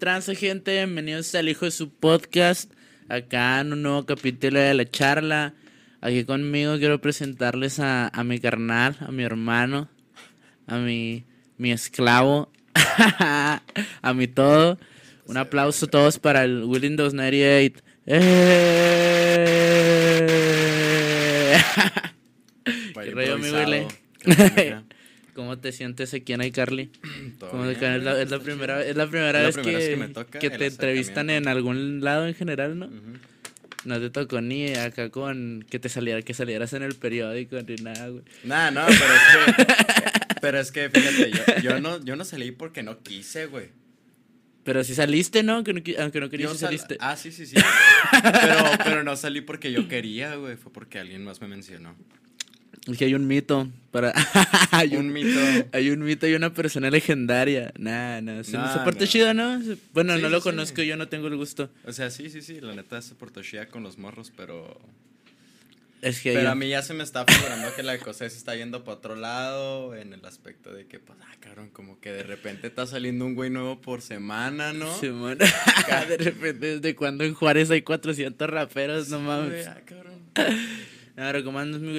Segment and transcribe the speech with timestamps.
[0.00, 0.72] Tranza, gente.
[0.72, 2.72] Bienvenidos al hijo de su podcast.
[3.10, 5.52] Acá en un nuevo capítulo de la charla.
[6.00, 9.90] Aquí conmigo quiero presentarles a, a mi carnal, a mi hermano,
[10.66, 11.26] a mi,
[11.58, 13.60] mi esclavo, a
[14.14, 14.78] mi todo.
[15.26, 17.84] Un aplauso a todos para el Windows 98.
[18.06, 18.16] ¡Eh!
[22.94, 23.86] ¿Qué rollo, mi Willy?
[25.40, 26.90] ¿Cómo te sientes aquí en iCarly?
[27.40, 29.78] ¿Cómo bien, es, la, güey, es la primera, es la primera es la vez primera
[29.78, 32.90] que, vez que me toca que el te entrevistan en algún lado en general, ¿no?
[33.86, 37.76] No te tocó ni acá con que te saliera, que salieras en el periódico ni
[37.76, 38.22] nada, güey.
[38.44, 39.66] Nah, no, pero es que.
[40.42, 43.70] pero es que, fíjate, yo, yo no, yo no salí porque no quise, güey.
[44.62, 45.64] Pero si saliste, ¿no?
[45.64, 46.98] Que no aunque no querías, saliste.
[47.00, 47.56] Ah, sí, sí, sí.
[48.20, 50.58] pero, pero no salí porque yo quería, güey.
[50.58, 51.96] Fue porque alguien más me mencionó.
[52.86, 54.12] Es que hay un mito para...
[54.70, 55.38] hay Un mito.
[55.72, 57.72] Hay un mito y una persona legendaria.
[57.78, 58.42] Nah, nah.
[58.42, 59.06] Se, Nah, se porta nah.
[59.06, 59.60] chido, ¿no?
[59.92, 60.44] Bueno, Sí, no lo sí.
[60.44, 61.68] conozco, yo no tengo el gusto.
[61.84, 62.60] O sea, sí, sí, sí.
[62.60, 64.80] La neta se portó chida con los morros, pero.
[66.00, 68.34] Es que hay Pero a mí ya se me está figurando que la cosa se
[68.38, 69.94] está yendo para otro lado.
[69.94, 73.34] En el aspecto de que, pues, ah, cabrón, como que de repente está saliendo un
[73.34, 74.98] güey nuevo por semana, ¿no?
[74.98, 75.36] Simón.
[76.08, 79.10] de repente, ¿desde cuando en Juárez hay 400 raperos?
[79.10, 79.66] No mames.
[79.66, 80.20] ah, cabrón.
[81.18, 81.92] Ahora, ¿cómo andas, mi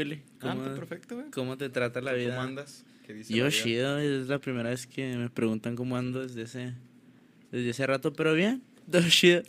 [0.44, 1.32] Ah, ¿Cómo, perfecto, güey.
[1.32, 2.36] ¿Cómo te trata la vida?
[2.36, 2.84] ¿Cómo andas?
[3.06, 6.74] ¿Qué dice Yo chido, es la primera vez que me preguntan cómo ando desde ese,
[7.52, 8.62] desde ese rato, pero bien,
[9.10, 9.44] chido.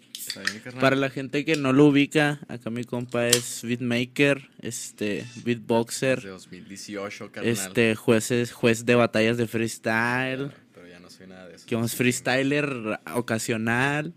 [0.81, 6.29] Para la gente que no lo ubica, acá mi compa es beatmaker, este, beatboxer, De
[6.31, 7.51] 2018, carnal.
[7.53, 11.67] este, juez, es- juez de batallas de freestyle, Pero ya no soy nada de eso.
[11.67, 14.13] que es freestyler ocasional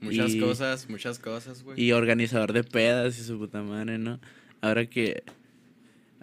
[0.00, 1.80] Muchas y- cosas, muchas cosas, güey.
[1.80, 4.18] y organizador de pedas y su puta madre, ¿no?
[4.60, 5.22] Ahora que...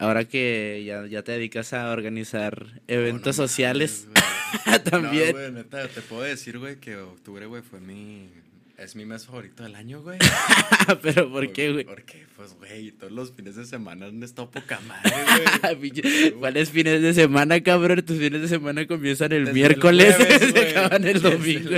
[0.01, 4.07] Ahora que ya, ya te dedicas a organizar eventos Oh, no sociales,
[4.89, 5.27] también.
[5.27, 8.27] No, güey, neta, te puedo decir, güey, que octubre, güey, fue mi...
[8.79, 10.17] Es mi mes favorito del año, güey.
[11.03, 11.85] Pero ¿por qué, güey?
[11.85, 15.13] Porque, pues, güey, todos los fines de semana han estado poca madre,
[15.75, 16.31] güey.
[16.39, 18.03] ¿Cuáles fines de semana, cabrón?
[18.03, 21.69] Tus fines de semana comienzan el Desde el miércoles, jueves, se acaban el domingo,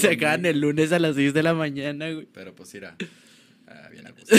[0.00, 2.26] se acaban el lunes a las 6 de la mañana, güey.
[2.32, 2.96] Pero, pues, mira.
[3.68, 4.34] Ah, bien a gusto.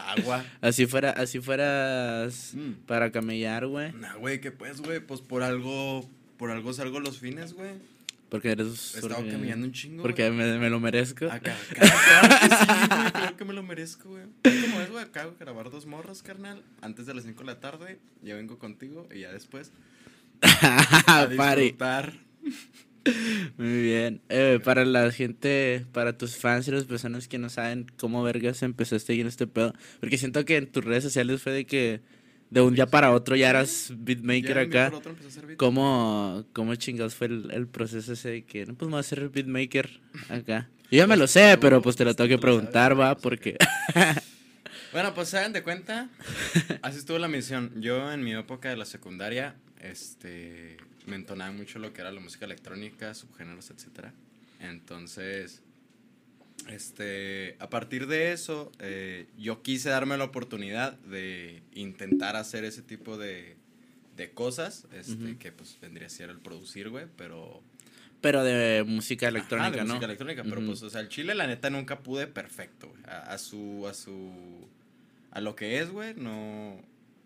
[0.00, 0.44] Agua.
[0.60, 2.72] Así fuera, así fueras Mm.
[2.86, 3.92] para camellar, güey.
[3.92, 7.72] Nah, güey, que pues, güey, pues por algo, por algo salgo los fines, güey.
[8.28, 8.94] Porque eres.
[8.94, 11.24] He estado porque- caminando un chingo, Porque me, me lo merezco.
[11.26, 12.64] Acá, acá, claro que sí,
[12.96, 14.24] güey, creo que me lo merezco, güey.
[14.62, 17.58] Como es, güey, acabo de grabar dos morros, carnal, antes de las 5 de la
[17.58, 19.72] tarde, ya vengo contigo y ya después
[20.42, 22.12] a disfrutar.
[23.56, 24.20] Muy bien.
[24.28, 28.62] Eh, para la gente, para tus fans y las personas que no saben cómo vergas
[28.62, 29.74] empezaste ahí en este pedo.
[30.00, 32.00] Porque siento que en tus redes sociales fue de que
[32.50, 34.90] de un día para otro ya eras beatmaker Ya acá.
[34.90, 35.58] por otro empecé a hacer beat.
[35.58, 39.00] ¿Cómo, cómo chingados fue el, el proceso ese de que, no, pues me voy a
[39.00, 40.68] hacer beatmaker acá?
[40.90, 43.56] Yo ya me lo sé, pero pues te lo tengo que preguntar, va, porque...
[44.92, 46.08] Bueno, pues se de cuenta,
[46.82, 47.80] así estuvo la misión.
[47.80, 50.78] Yo en mi época de la secundaria, este,
[51.10, 54.14] me entonaba mucho lo que era la música electrónica, subgéneros, etcétera.
[54.60, 55.62] Entonces,
[56.68, 62.82] este, a partir de eso, eh, yo quise darme la oportunidad de intentar hacer ese
[62.82, 63.56] tipo de,
[64.16, 65.38] de cosas, este, Ujú.
[65.38, 67.62] que pues vendría a ser el producir, güey, pero
[68.20, 69.94] Pero de música electrónica, Ajá, de ¿no?
[69.94, 73.02] música electrónica, pero pues, o sea, el chile, la neta, nunca pude perfecto, güey.
[73.06, 74.68] A, a su, a su,
[75.30, 76.78] a lo que es, güey, no,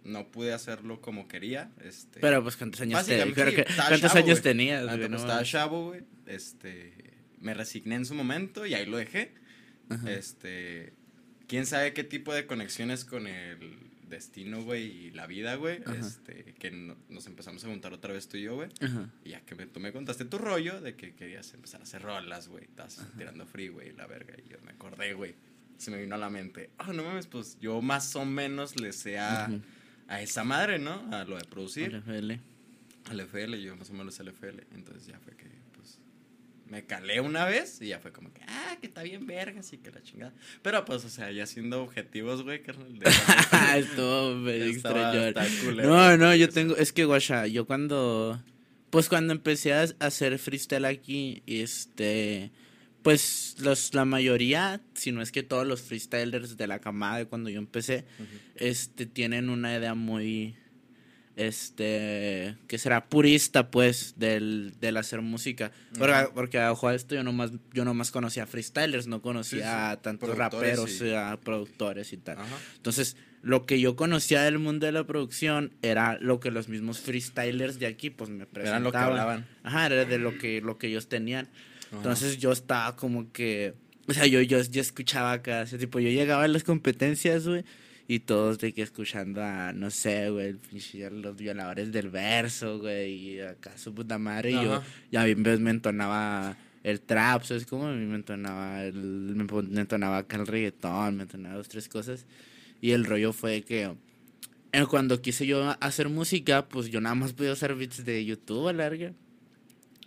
[0.04, 2.20] no pude hacerlo como quería, este.
[2.20, 4.42] Pero pues cuántos años, te, sí, que- ¿cuántos chavo, años güey.
[4.42, 6.92] tenías, neta, No estaba chavo, güey, este,
[7.40, 9.32] me resigné en su momento y ahí lo dejé,
[9.88, 10.10] Ajá.
[10.12, 10.92] este,
[11.48, 13.78] quién sabe qué tipo de conexiones con el
[14.08, 18.28] destino, güey, y la vida, güey, este, que no- nos empezamos a juntar otra vez
[18.28, 18.68] tú y yo, güey.
[19.24, 22.02] Y ya que me, tú me contaste tu rollo de que querías empezar a hacer
[22.02, 22.64] rolas, güey.
[22.64, 24.34] Estás tirando free, güey, la verga.
[24.44, 25.34] Y yo me acordé, güey.
[25.78, 26.70] Se me vino a la mente.
[26.86, 29.62] Oh, no mames, pues yo más o menos le sé a, Ujú.
[30.08, 31.06] A esa madre, ¿no?
[31.12, 32.02] A lo de producir.
[32.06, 32.32] LFL.
[33.10, 34.66] Al FL, yo más o menos al FL.
[34.74, 35.98] Entonces ya fue que, pues,
[36.66, 39.78] me calé una vez y ya fue como que, ah, que está bien vergas y
[39.78, 40.32] que la chingada.
[40.62, 42.98] Pero pues, o sea, ya siendo objetivos, güey, carnal.
[43.76, 45.32] Estuvo medio extraño.
[45.82, 48.42] No, no, yo tengo, es que guacha, yo cuando,
[48.90, 52.52] pues cuando empecé a hacer freestyle aquí, este,
[53.04, 57.26] pues los, la mayoría, si no es que todos los freestylers de la camada de
[57.26, 58.04] cuando yo empecé,
[58.56, 60.56] este, tienen una idea muy,
[61.36, 65.70] este, que será purista, pues, del, del hacer música.
[65.98, 69.68] Porque, porque ojo a esto, yo nomás, yo nomás conocía freestylers, no conocía Sí, sí.
[69.68, 72.38] a tantos raperos, y- a productores y tal.
[72.76, 77.00] Entonces, lo que yo conocía del mundo de la producción era lo que los mismos
[77.00, 78.66] freestylers de aquí pues me presentaban.
[78.66, 79.46] Eran lo que hablaban.
[79.62, 81.48] Ajá, era de lo que, lo que ellos tenían.
[81.96, 83.74] Entonces yo estaba como que,
[84.06, 87.64] o sea, yo, yo, yo escuchaba acá, ese tipo, yo llegaba a las competencias, güey,
[88.06, 90.56] y todos de que escuchando a, no sé, güey,
[91.10, 95.70] los violadores del verso, güey, y acá su puta madre, y yo ya bien me
[95.70, 97.86] entonaba el trap, ¿sabes cómo?
[97.88, 102.26] Me entonaba, el, me entonaba acá el reggaetón, me entonaba dos, tres cosas.
[102.82, 103.90] Y el rollo fue que
[104.72, 108.68] eh, cuando quise yo hacer música, pues yo nada más podía hacer beats de YouTube
[108.68, 109.12] a larga.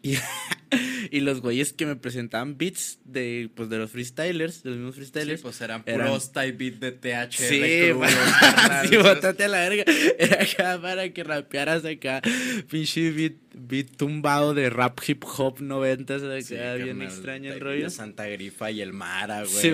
[0.02, 0.16] Y,
[1.12, 4.96] y los güeyes que me presentaban beats de, pues, de los freestylers, de los mismos
[4.96, 5.40] freestylers.
[5.40, 7.32] Sí, pues eran puros type beat de TH.
[7.32, 7.62] Sí,
[8.90, 9.84] sí, bótate a la verga.
[10.20, 12.22] Era acá para que rapearas acá,
[12.70, 17.90] pinche beat, beat tumbado de rap hip hop noventas, acá bien extraño el rollo.
[17.90, 19.50] Santa Grifa y el Mara, güey.
[19.50, 19.72] Sí,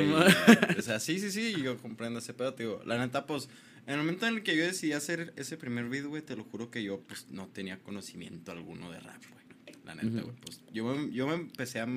[0.77, 2.81] o sea, sí, sí, sí, yo comprendo ese pedo, tío.
[2.85, 3.49] La neta, pues,
[3.85, 6.43] en el momento en el que yo decidí hacer ese primer beat, güey, te lo
[6.43, 9.43] juro que yo, pues, no tenía conocimiento alguno de rap, güey
[9.85, 10.35] la neta, güey.
[10.41, 11.87] Pues yo, yo me empecé a,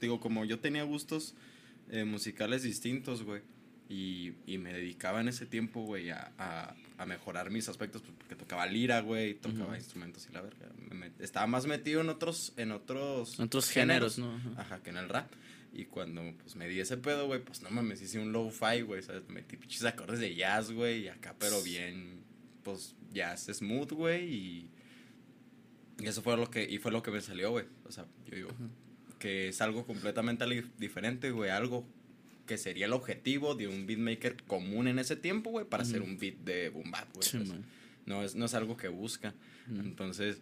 [0.00, 1.34] digo, como yo tenía gustos
[1.90, 3.42] eh, musicales distintos, güey.
[3.88, 8.14] Y, y, me dedicaba en ese tiempo, güey, a, a, a, mejorar mis aspectos, pues,
[8.18, 10.66] porque tocaba lira, güey, tocaba instrumentos y la verga.
[11.20, 14.40] estaba más metido en otros, en otros, otros géneros, ¿no?
[14.56, 14.82] Ajá.
[14.82, 15.30] que en el rap.
[15.72, 19.02] Y cuando, pues, me di ese pedo, güey, pues, no mames, hice un low-fi, güey,
[19.02, 19.28] ¿sabes?
[19.28, 22.24] Metí pinches acordes de jazz, güey, y acá, pero bien,
[22.64, 24.70] pues, jazz smooth, güey, y
[25.98, 27.66] y eso fue lo que, y fue lo que me salió, güey.
[27.84, 28.50] O sea, yo digo,
[29.18, 30.44] que es algo completamente
[30.78, 31.50] diferente, güey.
[31.50, 31.86] Algo
[32.46, 36.18] que sería el objetivo de un beatmaker común en ese tiempo, güey, para hacer un
[36.18, 37.28] beat de boom bap, güey.
[37.30, 37.52] Pues.
[38.04, 39.34] no, es, no es algo que busca.
[39.68, 40.40] Entonces,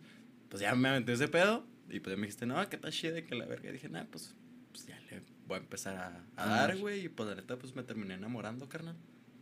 [0.49, 1.65] pues ya me aventé ese pedo.
[1.89, 3.69] Y pues me dijiste, no, qué tal chido que la verga.
[3.69, 4.35] Y dije, nah, pues,
[4.73, 7.05] pues ya le voy a empezar a, a dar, güey.
[7.05, 8.97] Y pues la neta, pues me terminé enamorando, carnal.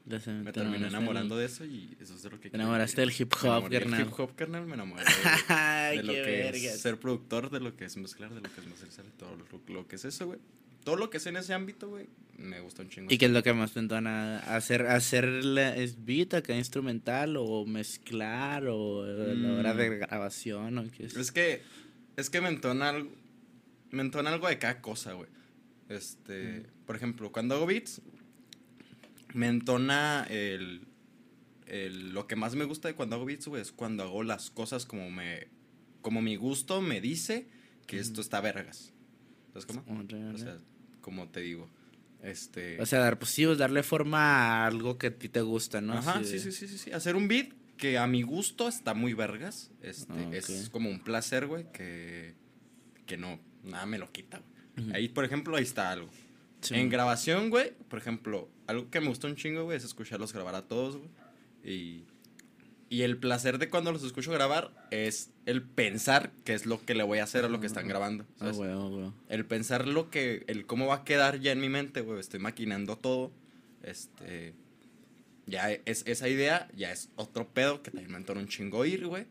[0.04, 2.50] Me terminé enamorando de eso y eso es de lo que...
[2.50, 4.00] Te enamoraste del hip hop, carnal.
[4.00, 7.96] hip hop, carnal, me enamoré de, lo que es ser productor, de lo que es
[7.96, 9.36] mezclar, de lo que es masterizar, todo
[9.68, 10.40] lo, que es eso, güey.
[10.82, 13.12] Todo lo que es en ese ámbito, güey, me gusta un chingo.
[13.12, 14.38] ¿Y qué es lo que más te entona?
[14.38, 15.24] ¿Hacer, hacer
[15.76, 19.98] es beat acá instrumental o mezclar o la hora de mm.
[20.00, 21.16] grabación o qué es?
[21.16, 21.62] Es que,
[22.16, 23.12] es que me entona algo,
[23.92, 25.28] me entona algo de cada cosa, güey.
[25.88, 26.86] Este, mm.
[26.86, 28.02] por ejemplo, cuando hago beats,
[29.34, 30.86] me entona el,
[31.66, 34.50] el, lo que más me gusta de cuando hago beats, güey, es cuando hago las
[34.50, 35.48] cosas como me,
[36.00, 37.48] como mi gusto me dice
[37.86, 38.92] que esto está vergas.
[39.48, 39.84] ¿Sabes cómo?
[40.34, 40.58] O sea,
[41.00, 41.68] como te digo,
[42.22, 42.80] este...
[42.80, 45.80] O sea, dar, pues sí, pues, darle forma a algo que a ti te gusta,
[45.80, 45.94] ¿no?
[45.94, 46.92] Ajá, sí, sí, sí, sí, sí.
[46.92, 49.70] Hacer un beat que a mi gusto está muy vergas.
[49.82, 52.34] Este, Es como un placer, güey, que,
[53.06, 54.92] que no, nada me lo quita, güey.
[54.94, 56.10] Ahí, por ejemplo, ahí está algo
[56.70, 60.54] en grabación, güey, por ejemplo, algo que me gustó un chingo, güey, es escucharlos grabar
[60.54, 61.10] a todos, güey.
[61.64, 62.04] Y,
[62.92, 66.94] y el placer de cuando los escucho grabar es el pensar qué es lo que
[66.94, 68.26] le voy a hacer a lo que están grabando.
[68.38, 69.10] Ah, güey, güey.
[69.30, 72.20] El pensar lo que, el cómo va a quedar ya en mi mente, güey.
[72.20, 73.32] Estoy maquinando todo.
[73.82, 74.52] Este.
[75.46, 79.06] Ya es, esa idea ya es otro pedo que también me entona un chingo ir,
[79.06, 79.24] güey.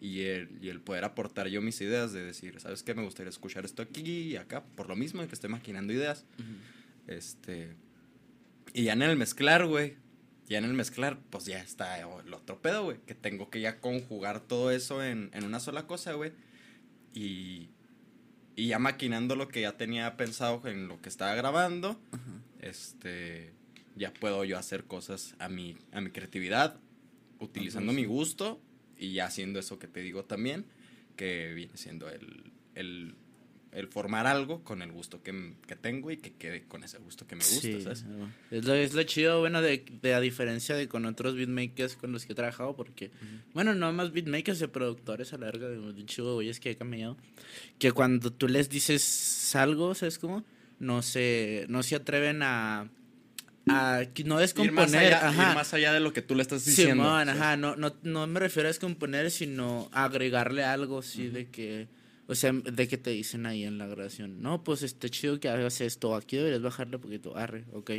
[0.00, 2.94] y, el, y el poder aportar yo mis ideas de decir, ¿sabes qué?
[2.94, 6.26] Me gustaría escuchar esto aquí y acá, por lo mismo de que estoy maquinando ideas.
[7.06, 7.76] Este.
[8.72, 9.96] Y ya en el mezclar, güey.
[10.46, 12.98] Ya en el mezclar, pues ya está el otro pedo, güey.
[13.06, 16.32] Que tengo que ya conjugar todo eso en, una sola cosa, güey.
[17.12, 17.70] Y.
[18.56, 22.00] Y ya maquinando lo que ya tenía pensado en lo que estaba grabando.
[22.60, 23.52] Este.
[23.96, 26.78] Ya puedo yo hacer cosas a mi, a mi creatividad.
[27.38, 28.60] Utilizando mi gusto.
[28.96, 30.66] Y ya haciendo eso que te digo también.
[31.16, 33.16] Que viene siendo el, el
[33.74, 37.26] el formar algo con el gusto que, que, tengo y que quede con ese gusto
[37.26, 38.04] que me gusta, ¿sabes?
[38.50, 42.12] Es lo, es lo chido, bueno, de, de, a diferencia de con otros beatmakers con
[42.12, 43.10] los que he trabajado, porque,
[43.52, 47.16] bueno, no más beatmakers de productores a la larga, de chido, es que he cambiado,
[47.78, 50.44] que cuando tú les dices algo, ¿sabes cómo?
[50.78, 52.88] No se, no se atreven a
[53.66, 56.64] a no descomponer, ir más, allá, Ir más allá de lo que tú le estás
[56.64, 57.08] diciendo.
[57.08, 61.88] ajá, no, no, no me refiero a descomponer, sino a agregarle algo, sí, de que
[62.26, 65.48] o sea, de que te dicen ahí en la grabación, no, pues este chido que
[65.48, 67.90] hagas esto, aquí deberías bajarle un poquito, arre, ok.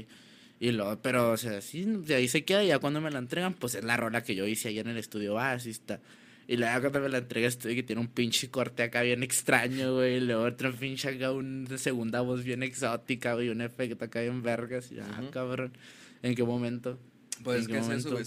[0.60, 3.20] Y lo, pero, o sea, sí, de ahí se queda y ya cuando me la
[3.20, 6.00] entregan, pues es la rola que yo hice ahí en el estudio, ah, así está.
[6.48, 9.96] Y luego cuando me la entrega estoy que tiene un pinche corte acá bien extraño,
[9.96, 10.18] güey.
[10.18, 13.50] Y luego otro pinche acá, una segunda voz bien exótica, güey.
[13.50, 14.92] Un efecto acá bien vergas.
[14.92, 15.74] Y, ah, cabrón.
[16.22, 17.00] ¿En qué momento?
[17.44, 18.24] Pues, ¿qué es eso, güey?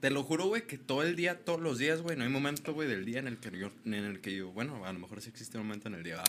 [0.00, 2.72] Te lo juro, güey, que todo el día, todos los días, güey, no hay momento,
[2.72, 5.20] güey, del día en el que yo, en el que yo, bueno, a lo mejor
[5.20, 6.22] sí existe un momento en el día.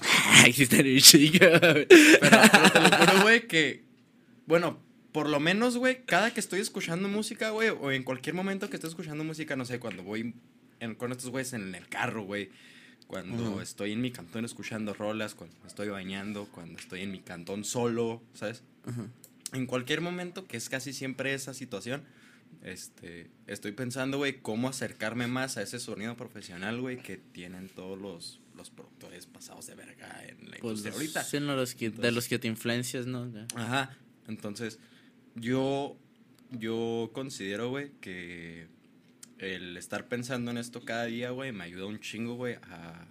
[0.45, 1.37] existe el chico.
[1.39, 1.87] Pero,
[2.19, 3.83] pero te lo juro, güey, que,
[4.45, 4.77] bueno,
[5.13, 8.75] por lo menos, güey, cada que estoy escuchando música, güey, o en cualquier momento que
[8.75, 10.33] estoy escuchando música, no sé, cuando voy
[10.81, 12.49] en- con estos güeyes en el carro, güey,
[13.07, 17.19] cuando estoy en mi cantón escuchando rolas, cuando me estoy bañando, cuando estoy en mi
[17.19, 18.63] cantón solo, ¿sabes?
[19.53, 22.03] En cualquier momento, que es casi siempre esa situación,
[22.63, 27.99] este, estoy pensando, güey, cómo acercarme más a ese sonido profesional, güey, que tienen todos
[27.99, 31.23] los, los productores pasados de verga en la Pues industria ahorita.
[31.23, 33.31] sí, no, los que, de Entonces- los que te influencias, ¿no?
[33.55, 33.97] Ajá.
[34.27, 34.79] Entonces,
[35.35, 35.97] yo,
[36.51, 38.67] yo considero, güey, que
[39.39, 43.05] el estar pensando en esto cada día, güey, me ayuda un chingo, güey, a,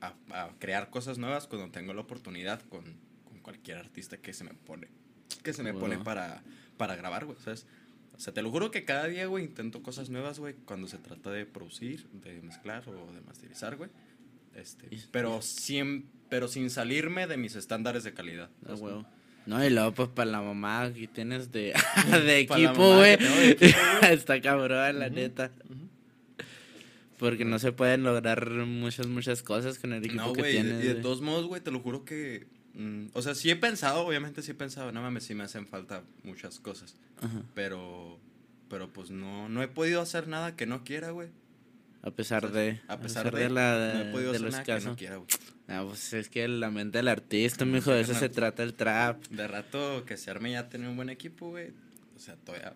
[0.00, 2.84] a- a crear cosas nuevas cuando tengo la oportunidad con,
[3.24, 4.88] con cualquier artista que se me pone,
[5.42, 6.42] que se me pone para,
[6.76, 7.66] para grabar, güey, ¿sabes?
[8.22, 10.96] O sea, te lo juro que cada día, güey, intento cosas nuevas, güey, cuando se
[10.96, 13.90] trata de producir, de mezclar o de masterizar, güey.
[14.54, 18.48] Este, pero, siem- pero sin salirme de mis estándares de calidad.
[18.68, 19.04] Ah, huevo.
[19.44, 21.72] No, y luego pues para la mamá que tienes de,
[22.24, 23.16] de equipo, güey.
[23.16, 23.74] de
[24.12, 25.50] Está cabrón, la neta.
[27.18, 30.60] Porque no se pueden lograr muchas, muchas cosas con el equipo No, que güey, de-
[30.62, 30.84] tienes.
[30.84, 31.02] y de güey.
[31.02, 32.46] todos modos, güey, te lo juro que...
[32.74, 35.66] mm, o sea, sí he pensado, obviamente sí he pensado, no mames, sí me hacen
[35.66, 36.96] falta muchas cosas.
[37.20, 37.42] Ajá.
[37.54, 38.18] Pero,
[38.68, 41.28] pero pues no, no he podido hacer nada que no quiera, güey.
[42.04, 44.64] A pesar O sea, de, a pesar de, la, no he podido de hacer nada
[44.64, 45.28] que no quiera, güey.
[45.68, 49.24] Ah, pues es que la mente del artista, mijo, de eso se trata el trap.
[49.28, 51.70] De rato que se arme ya tener un buen equipo, güey.
[52.16, 52.74] O sea, todavía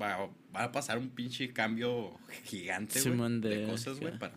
[0.00, 4.34] va, va a pasar un pinche cambio gigante, güey, de, de- cosas, güey, para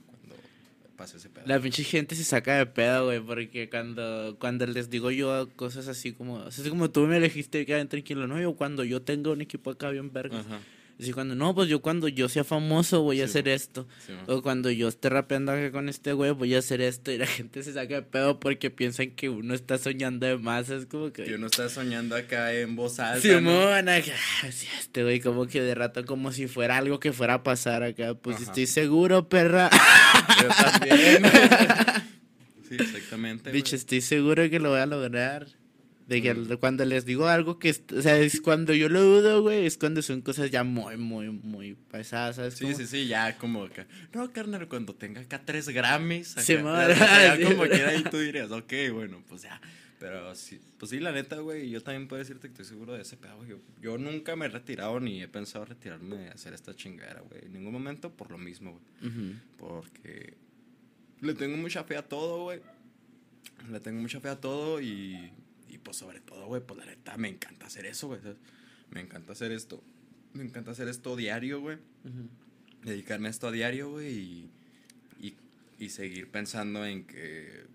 [1.04, 1.46] ese pedo.
[1.48, 5.88] La pinche gente se saca de pedo, güey, porque cuando, cuando les digo yo cosas
[5.88, 9.02] así como, o sea, así como tú me elegiste, queden tranquilo, no, yo cuando yo
[9.02, 10.40] tenga un equipo acá bien verga.
[10.40, 10.60] Ajá,
[11.00, 13.88] Así cuando, no, pues yo cuando yo sea famoso voy a Sí, hacer esto.
[14.08, 14.14] sí.
[14.26, 17.12] O cuando yo esté rapeando acá con este güey voy a hacer esto.
[17.12, 20.70] Y la gente se saca de pedo porque piensan que uno está soñando de más.
[20.72, 21.24] Es como que...
[21.26, 23.52] Que uno está soñando acá en voz alta, ¿no?
[23.52, 24.14] Simón, acá,
[24.52, 27.84] sí, este güey como que de rato como si fuera algo que fuera a pasar
[27.84, 28.16] acá.
[28.16, 28.46] Pues Ajá.
[28.46, 29.70] estoy seguro, perra.
[30.42, 31.24] Yo también.
[32.68, 33.52] sí, exactamente.
[33.52, 33.64] Güey.
[33.72, 35.48] estoy seguro que lo voy a lograr.
[36.08, 36.58] De que Mm.
[36.60, 40.02] cuando les digo algo que, o sea, es cuando yo lo dudo, güey, es cuando
[40.02, 42.54] son cosas ya muy, muy, muy pesadas, ¿sabes?
[42.54, 42.78] Sí, cómo?
[42.78, 43.86] sí, sí, ya como acá.
[44.14, 46.32] No, carnal, cuando tenga acá tres Grammys.
[46.38, 47.44] Acá, o sea, ya sí.
[47.44, 49.60] como quiera ahí tú dirías, ok, bueno, pues ya.
[50.00, 53.02] Pero sí, pues sí, la neta, güey, yo también puedo decirte que estoy seguro de
[53.02, 53.50] ese pedo, güey.
[53.50, 57.46] Yo, yo nunca me he retirado ni he pensado retirarme de hacer esta chingadera, güey.
[57.46, 59.34] En ningún momento por lo mismo, güey.
[59.58, 60.36] Porque
[61.22, 62.62] le tengo mucha fe a todo, güey.
[63.72, 65.32] Le tengo mucha fe a todo y,
[65.70, 68.20] y pues sobre todo, güey, pues la neta me encanta hacer eso, güey.
[68.92, 69.84] Me encanta hacer esto.
[70.34, 71.78] Me encanta hacer esto diario, güey.
[72.84, 74.08] Dedicarme a esto a diario, güey.
[74.14, 74.52] Y,
[75.20, 75.36] y,
[75.80, 77.66] y seguir pensando en que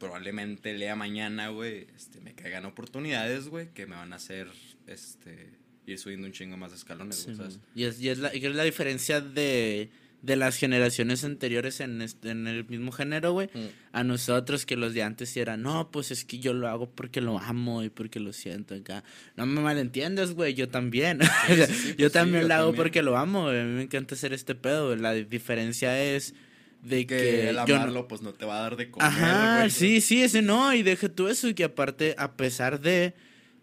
[0.00, 4.48] probablemente lea mañana, güey, este, me caigan oportunidades, güey, que me van a hacer,
[4.86, 5.50] este,
[5.86, 7.32] ir subiendo un chingo más de escalones, Sí,
[7.74, 9.90] y es, y es la, y es la diferencia de,
[10.22, 13.48] de las generaciones anteriores en, este- en el mismo género, güey.
[13.54, 13.58] Mm.
[13.92, 17.20] A nosotros que los de antes eran, no, pues es que yo lo hago porque
[17.22, 19.02] lo amo y porque lo siento acá.
[19.36, 21.20] No me malentiendes, güey, yo también.
[21.46, 22.76] Sí, sí, yo pues también yo lo hago también.
[22.82, 23.48] porque lo amo.
[23.48, 24.94] A mí me encanta hacer este pedo.
[24.96, 26.34] La diferencia es
[26.82, 29.58] de que, Que el no- amarlo, pues no te va a dar de comer, Ajá,
[29.60, 29.70] güey.
[29.70, 33.14] sí, sí, ese no, y deja tú eso, y que aparte, a pesar de,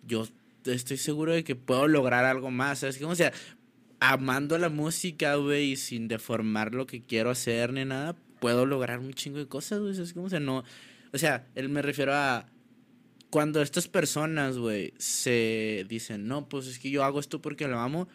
[0.05, 0.27] yo
[0.65, 2.97] estoy seguro de que puedo lograr algo más, ¿sabes?
[2.97, 3.31] Como, o sea,
[3.99, 8.99] amando la música, güey, y sin deformar lo que quiero hacer ni nada, puedo lograr
[8.99, 10.13] un chingo de cosas, güey, ¿sabes?
[10.13, 10.63] Como, o sea, no,
[11.13, 12.47] o sea, él me refiero a,
[13.29, 17.79] cuando estas personas, güey, se dicen, no, pues es que yo hago esto porque lo
[17.79, 18.07] amo,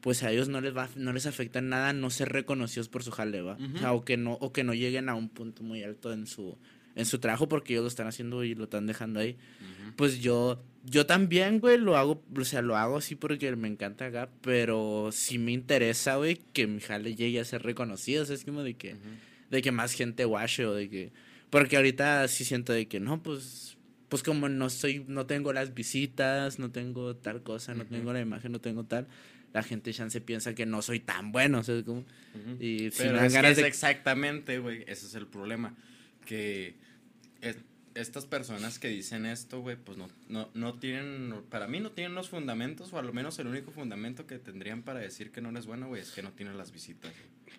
[0.00, 3.10] pues a ellos no les va, no les afecta nada no ser reconocidos por su
[3.10, 3.54] jale, ¿va?
[3.54, 3.76] Ujú.
[3.76, 6.26] O sea, o que no, o que no lleguen a un punto muy alto en
[6.26, 6.58] su,
[6.94, 9.36] en su trabajo porque ellos lo están haciendo y lo están dejando ahí.
[9.96, 14.06] Pues yo, yo también, güey, lo hago, o sea, lo hago así porque me encanta
[14.06, 18.34] acá, pero sí me interesa, güey, que mi jale llegue a ser reconocido, o sea,
[18.34, 18.96] es como de que,
[19.50, 21.12] de que más gente guache o de que,
[21.50, 23.76] porque ahorita sí siento de que no, pues,
[24.08, 28.20] pues como no soy, no tengo las visitas, no tengo tal cosa, no tengo la
[28.20, 29.06] imagen, no tengo tal,
[29.52, 32.04] la gente chance piensa que no soy tan bueno, o sea, es como,
[32.58, 33.68] y si Pero me dan es que ganas es de...
[33.68, 35.76] exactamente, güey, ese es el problema.
[36.24, 36.76] Que
[37.40, 37.56] es-
[37.94, 42.14] estas personas que dicen esto, güey, pues no, no, no tienen, para mí no tienen
[42.14, 45.50] los fundamentos, o a lo menos el único fundamento que tendrían para decir que no
[45.50, 47.12] eres bueno, güey, es que no tienes las visitas.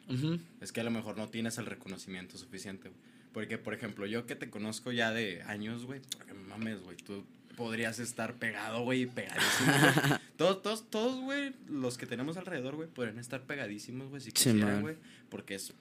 [0.08, 0.18] güey.
[0.18, 0.42] Ujú.
[0.62, 3.02] Es que a lo mejor no tienes el reconocimiento suficiente, güey.
[3.34, 7.26] Porque, por ejemplo, yo que te conozco ya de años, güey, porque mames, güey, tú
[7.56, 10.20] podrías estar pegado, güey, pegadísimo, güey.
[10.38, 14.82] Todos, todos, todos, güey, los que tenemos alrededor, güey, podrían estar pegadísimos, güey, si quisieran,
[14.82, 14.96] güey.
[15.30, 15.72] Porque es,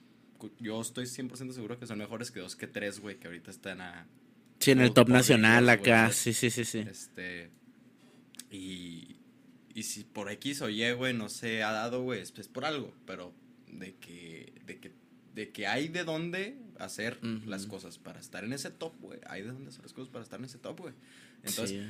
[0.59, 3.81] yo estoy 100% seguro que son mejores que dos que tres, güey, que ahorita están
[3.81, 4.07] a...
[4.61, 6.79] Sí, en el top nacional acá, sí, sí, sí, sí.
[6.81, 7.51] Este...
[8.51, 9.17] Y...
[9.75, 12.65] y si por X o Y, güey, no se ha dado, güey, es, es por
[12.65, 13.33] algo, pero
[13.73, 14.93] de que, de que,
[15.35, 19.21] de que hay de dónde hacer las cosas para estar en ese top, güey.
[19.27, 20.95] Hay de dónde hacer las cosas para estar en ese top, güey.
[21.45, 21.89] Entonces, Sí.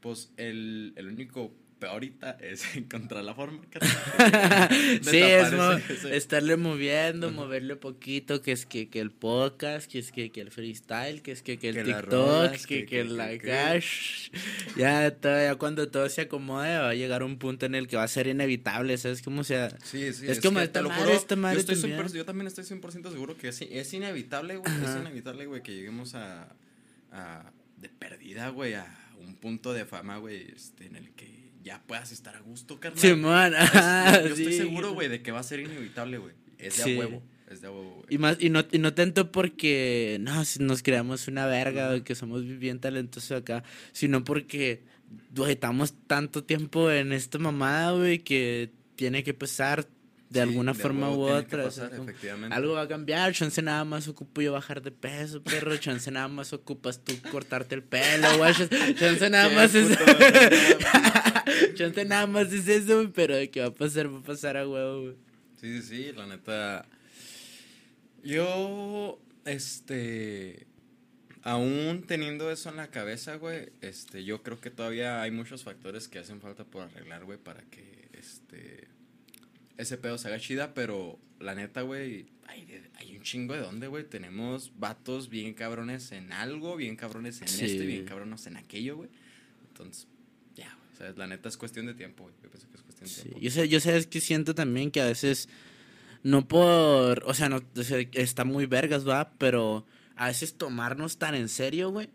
[0.00, 1.52] pues el, el único
[1.88, 3.60] ahorita es encontrar la forma.
[3.70, 4.68] carnal.
[5.02, 7.36] sí, es mo- Desaparece ese- estarle moviendo, Ajá.
[7.36, 11.32] moverle poquito, que es que, que el podcast, que es que, que el freestyle, que
[11.32, 14.30] es que, que el Que TikTok, rolas, que, que- que, que- la que- que- cash.
[14.76, 18.04] Ya, todavía cuando todo se acomode va a llegar un punto en el que va
[18.04, 19.70] a ser inevitable, ¿sabes cómo sea?
[19.84, 22.08] Sí, sí, Es como que esta madre, esta madre yo, estoy también.
[22.12, 24.72] yo también estoy 100% seguro que es, es inevitable, güey.
[24.84, 26.48] Es inevitable, güey, que lleguemos a,
[27.12, 28.86] a- de perdida, güey, a
[29.20, 32.98] un punto de fama, güey, este, en el que ya puedas estar a gusto, carnal.
[33.00, 36.34] Simón, yo, estoy seguro, güey, de que va a ser inevitable, güey.
[36.58, 36.94] Es de Sí.
[36.96, 38.06] a huevo, es de a huevo, güey.
[38.10, 42.14] Y más, y no, y no tanto porque no, si nos creamos una verga, que
[42.14, 43.62] somos bien talentosos acá,
[43.92, 44.82] sino porque,
[45.34, 49.86] güey, estamos tanto tiempo en esta mamada, güey, que tiene que pasar
[50.30, 51.62] de Sí, alguna de forma u otra.
[51.62, 52.54] o pasar, sea, efectivamente.
[52.56, 56.28] algo va a cambiar, chance nada más ocupo yo bajar de peso, perro, chance nada
[56.28, 58.52] más ocupas tú cortarte el pelo, güey,
[58.94, 59.88] chance- nada más es...
[61.74, 64.66] chance nada más es eso, pero de que va a pasar, va a pasar a
[64.68, 65.16] huevo, güey.
[65.60, 66.86] Sí, sí, sí, la neta.
[68.22, 70.66] Yo, este.
[71.42, 76.06] Aún teniendo eso en la cabeza, güey, este, yo creo que todavía hay muchos factores
[76.06, 78.88] que hacen falta por arreglar, güey, para que, este,
[79.80, 84.04] ese pedo se haga chida, pero la neta, güey, hay, un chingo de dónde, güey,
[84.04, 87.64] tenemos vatos bien cabrones en algo, bien cabrones en Sí.
[87.64, 89.10] esto y bien cabrones en aquello, güey,
[89.68, 90.06] entonces,
[90.54, 91.16] ya, güey, ¿sabes?
[91.16, 93.40] La neta es cuestión de tiempo, güey, yo pienso que es cuestión de Sí, tiempo.
[93.40, 95.48] yo sé, yo sé, es que siento también que a veces,
[96.22, 101.18] no por, o sea, no, o sea, está muy vergas, va, pero a veces tomarnos
[101.18, 102.10] tan en serio, güey,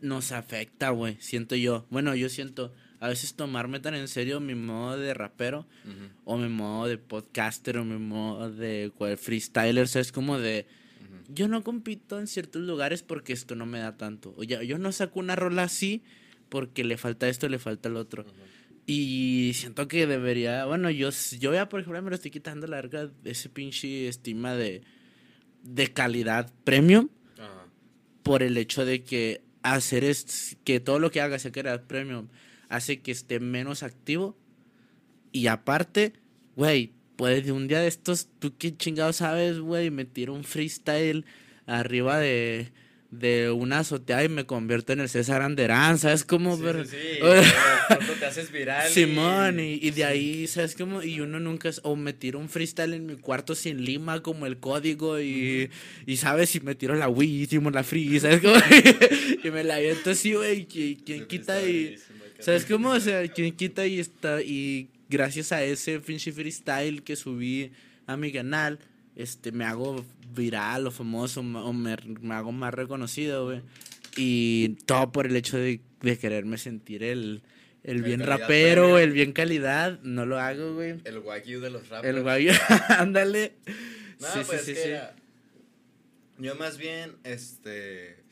[0.00, 1.86] nos afecta, güey, siento yo.
[1.90, 2.72] Bueno, yo siento,
[3.04, 5.66] a veces tomarme tan en serio mi modo de rapero,
[6.24, 10.38] o mi modo de podcaster, o mi modo de cual, freestyler, o sea, es como
[10.38, 10.66] de,
[11.28, 14.34] yo no compito en ciertos lugares porque esto no me da tanto.
[14.38, 16.02] O ya, yo no saco una rola así
[16.48, 18.24] porque le falta esto, le falta el otro.
[18.86, 22.76] Y siento que debería, bueno, yo, yo ya por ejemplo me lo estoy quitando la
[22.76, 24.80] verga de ese pinche estima de,
[25.62, 27.10] de calidad premium
[28.22, 32.28] por el hecho de que hacer es que todo lo que haga sea calidad premium
[32.74, 34.36] hace que esté menos activo
[35.32, 36.12] y aparte,
[36.56, 40.44] güey, puedes de un día de estos, tú qué chingado sabes, güey, me tiro un
[40.44, 41.24] freestyle
[41.66, 42.72] arriba de,
[43.10, 46.56] de una azotea y me convierto en el César Anderán, ¿sabes cómo?
[46.56, 47.20] Sí, Pero- sí, sí.
[48.18, 48.88] Te haces viral.
[48.90, 51.02] Simón, y, y de ahí, ¿sabes cómo?
[51.02, 54.58] Y uno nunca, o me tiro un freestyle en mi cuarto sin lima como el
[54.58, 55.68] código y,
[56.06, 56.54] y ¿sabes?
[56.56, 58.54] Y me tiro la Wii, hicimos la free, ¿sabes cómo?
[59.44, 61.96] y me la aviento así, güey, ¿quién, quién quita y...
[62.44, 62.90] ¿Sabes cómo?
[62.90, 64.42] O sea, ¿quién quita y está?
[64.42, 67.72] Y gracias a ese pinche freestyle que subí
[68.06, 68.78] a mi canal,
[69.16, 70.04] este, me hago
[70.34, 73.62] viral o famoso o me, me hago más reconocido, güey.
[74.16, 77.42] Y todo por el hecho de, de quererme sentir el,
[77.82, 80.00] el bien rapero, el bien calidad.
[80.02, 81.00] No lo hago, güey.
[81.04, 82.14] El wagyu de los rappers.
[82.14, 82.48] El guay,
[82.88, 83.54] ándale.
[84.20, 86.42] No, sí, pues sí, es sí, que sí.
[86.42, 88.23] Yo más bien, este...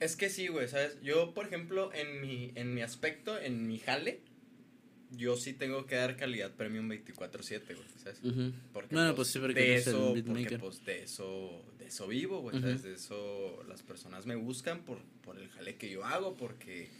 [0.00, 1.00] Es que sí, güey, ¿sabes?
[1.02, 4.20] Yo, por ejemplo, en mi, en mi aspecto, en mi jale,
[5.10, 8.20] yo sí tengo que dar calidad premium 24-7, güey, ¿sabes?
[8.72, 12.60] Porque, Bueno, pues sí, porque de eso, porque pues de eso, de eso vivo, güey.
[12.60, 12.82] ¿sabes?
[12.82, 16.90] De eso las personas me buscan por, por el jale que yo hago, porque,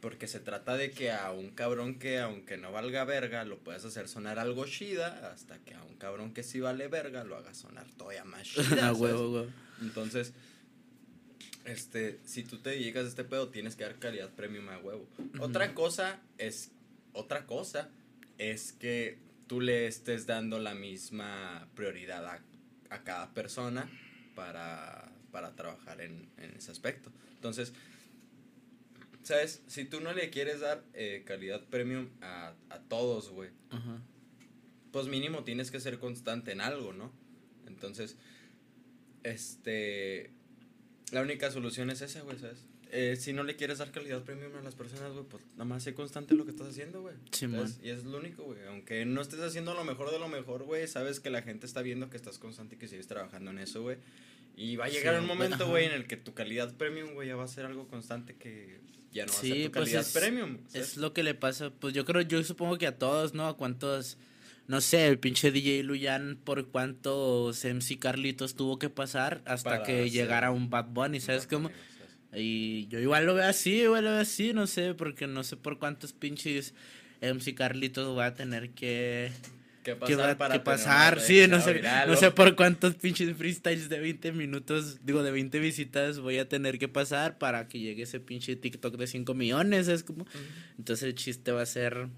[0.00, 3.84] porque se trata de que a un cabrón que aunque no valga verga, lo puedes
[3.84, 7.54] hacer sonar algo chida, hasta que a un cabrón que sí vale verga, lo haga
[7.54, 9.46] sonar todavía más chida, huevo, güey.
[9.80, 10.32] Entonces,
[11.68, 15.06] este, si tú te dedicas a este pedo, tienes que dar calidad premium a huevo.
[15.38, 16.70] Otra cosa es,
[17.12, 17.90] otra cosa
[18.38, 22.40] es que tú le estés dando la misma prioridad a,
[22.88, 23.90] a cada persona
[24.34, 27.12] para, para trabajar en, en ese aspecto.
[27.34, 27.74] Entonces,
[29.22, 29.62] ¿sabes?
[29.66, 33.50] Si tú no le quieres dar eh, calidad premium a, a todos, güey,
[34.90, 37.12] pues mínimo tienes que ser constante en algo, ¿no?
[37.66, 38.16] Entonces,
[39.22, 40.30] este,
[41.12, 42.64] la única solución es esa, güey, ¿sabes?
[42.90, 45.82] Eh, si no le quieres dar calidad premium a las personas, güey, pues nada más
[45.82, 47.14] sé constante lo que estás haciendo, güey.
[47.32, 47.78] ¿sabes?
[47.82, 48.64] Y es lo único, güey.
[48.66, 51.82] Aunque no estés haciendo lo mejor de lo mejor, güey, sabes que la gente está
[51.82, 53.98] viendo que estás constante y que sigues trabajando en eso, güey.
[54.56, 57.28] Y va a llegar Sí, un momento, güey, en el que tu calidad premium, güey,
[57.28, 58.80] ya va a ser algo constante que
[59.12, 60.58] ya no va a ser Sí, tu pues calidad es- premium.
[60.68, 60.88] ¿sabes?
[60.88, 63.46] Es lo que le pasa, pues yo creo, yo supongo que a todos, ¿no?
[63.48, 64.16] A cuántos,
[64.68, 69.82] no sé, el pinche DJ Luyan, por cuántos MC Carlitos tuvo que pasar hasta Para
[69.82, 71.70] que llegara un Bad Bunny, ¿sabes cómo?
[72.34, 75.56] Y yo igual lo veo así, igual lo veo así, no sé, porque no sé
[75.56, 76.74] por cuántos pinches
[77.22, 79.32] MC Carlitos voy a tener que
[79.82, 83.88] ¿Qué que pasar para que pasar, sí, no sé, no sé por cuántos pinches freestyles
[83.88, 88.02] de 20 minutos, digo, de 20 visitas voy a tener que pasar para que llegue
[88.02, 90.26] ese pinche TikTok de 5 millones, es como,
[90.76, 92.08] entonces el chiste va a ser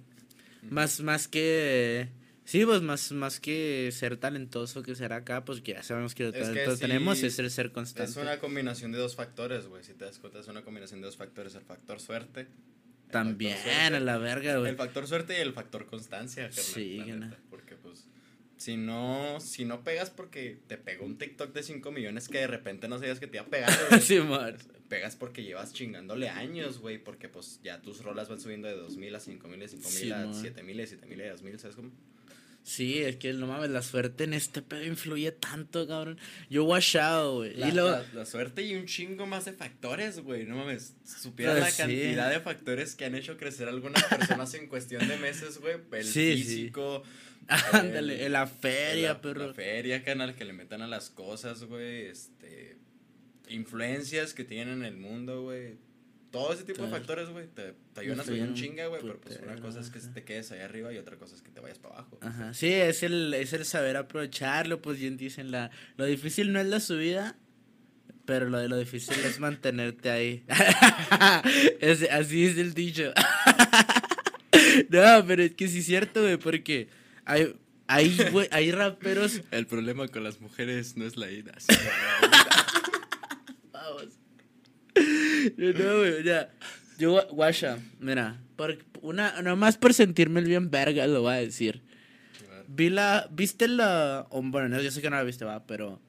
[0.69, 2.09] más, más que,
[2.51, 6.27] sí, pues más, más que ser talentoso que ser acá, pues que ya sabemos que
[6.27, 8.11] Es que talento sí, tenemos, es el ser constante.
[8.11, 9.85] Es una combinación de dos factores, güey.
[9.85, 11.55] Si te das cuenta, es una combinación de dos factores.
[11.55, 12.41] El factor suerte.
[12.41, 14.71] el También, factor suerte, a la verga, güey.
[14.71, 17.39] El factor suerte y el factor constancia, carnal, Sí, neta.
[17.51, 18.09] Porque, pues,
[18.57, 22.47] si no, si no pegas porque te pegó un TikTok de 5 millones que de
[22.49, 24.01] repente no sabías que te iba a pegar, güey.
[24.01, 24.57] Sí, man.
[24.89, 26.99] Pegas porque llevas chingándole años, güey.
[26.99, 30.17] Porque, pues, ya tus rolas van subiendo de 2000 a 5000, de 5000 Sí, a
[30.17, 30.35] man.
[30.35, 31.93] 7000, de 7000 a 2000, ¿sabes cómo?
[32.63, 36.19] Sí, es que no mames, la suerte en este pedo influye tanto, cabrón.
[36.51, 37.55] Yo washado, güey.
[37.57, 40.45] La, Y la- la suerte y un chingo más de factores, güey.
[40.45, 40.95] No mames.
[41.05, 41.77] Supieras Pues la sí.
[41.79, 45.77] cantidad de factores que han hecho crecer algunas personas en cuestión de meses, güey.
[45.93, 47.03] El Sí, físico.
[47.73, 49.49] ándale, la la- feria, perro.
[49.49, 52.03] La feria, canal, que le metan a las cosas, güey.
[52.07, 52.77] Este.
[53.49, 55.77] Influencias que tienen en el mundo, güey.
[56.31, 59.01] Todo ese tipo de factores, güey, te, te ayudan a subir un chinga, güey.
[59.03, 61.51] Pero pues una cosa es que te quedes ahí arriba y otra cosa es que
[61.51, 62.19] te vayas para abajo.
[62.21, 66.61] Ajá, sí, es el, es el saber aprovecharlo, pues bien dicen, la, lo difícil no
[66.61, 67.37] es la subida,
[68.27, 70.45] pero lo de lo difícil es mantenerte ahí.
[71.81, 73.13] Es- así es el dicho.
[74.89, 76.89] no, pero es que sí es cierto, güey, porque
[77.25, 77.57] hay,
[77.89, 78.17] hay,
[78.53, 79.41] hay raperos...
[79.51, 81.53] El problema con las mujeres no es la ida,
[83.73, 84.05] Vamos.
[85.57, 86.51] No, güey, ya.
[86.99, 91.37] Yo, gua- guasha, mira, por, una, nomás por sentirme el bien verga lo voy a
[91.37, 91.83] decir.
[92.69, 96.01] Vi la, viste la, o bueno, no, yo sé que no la viste, va, pero,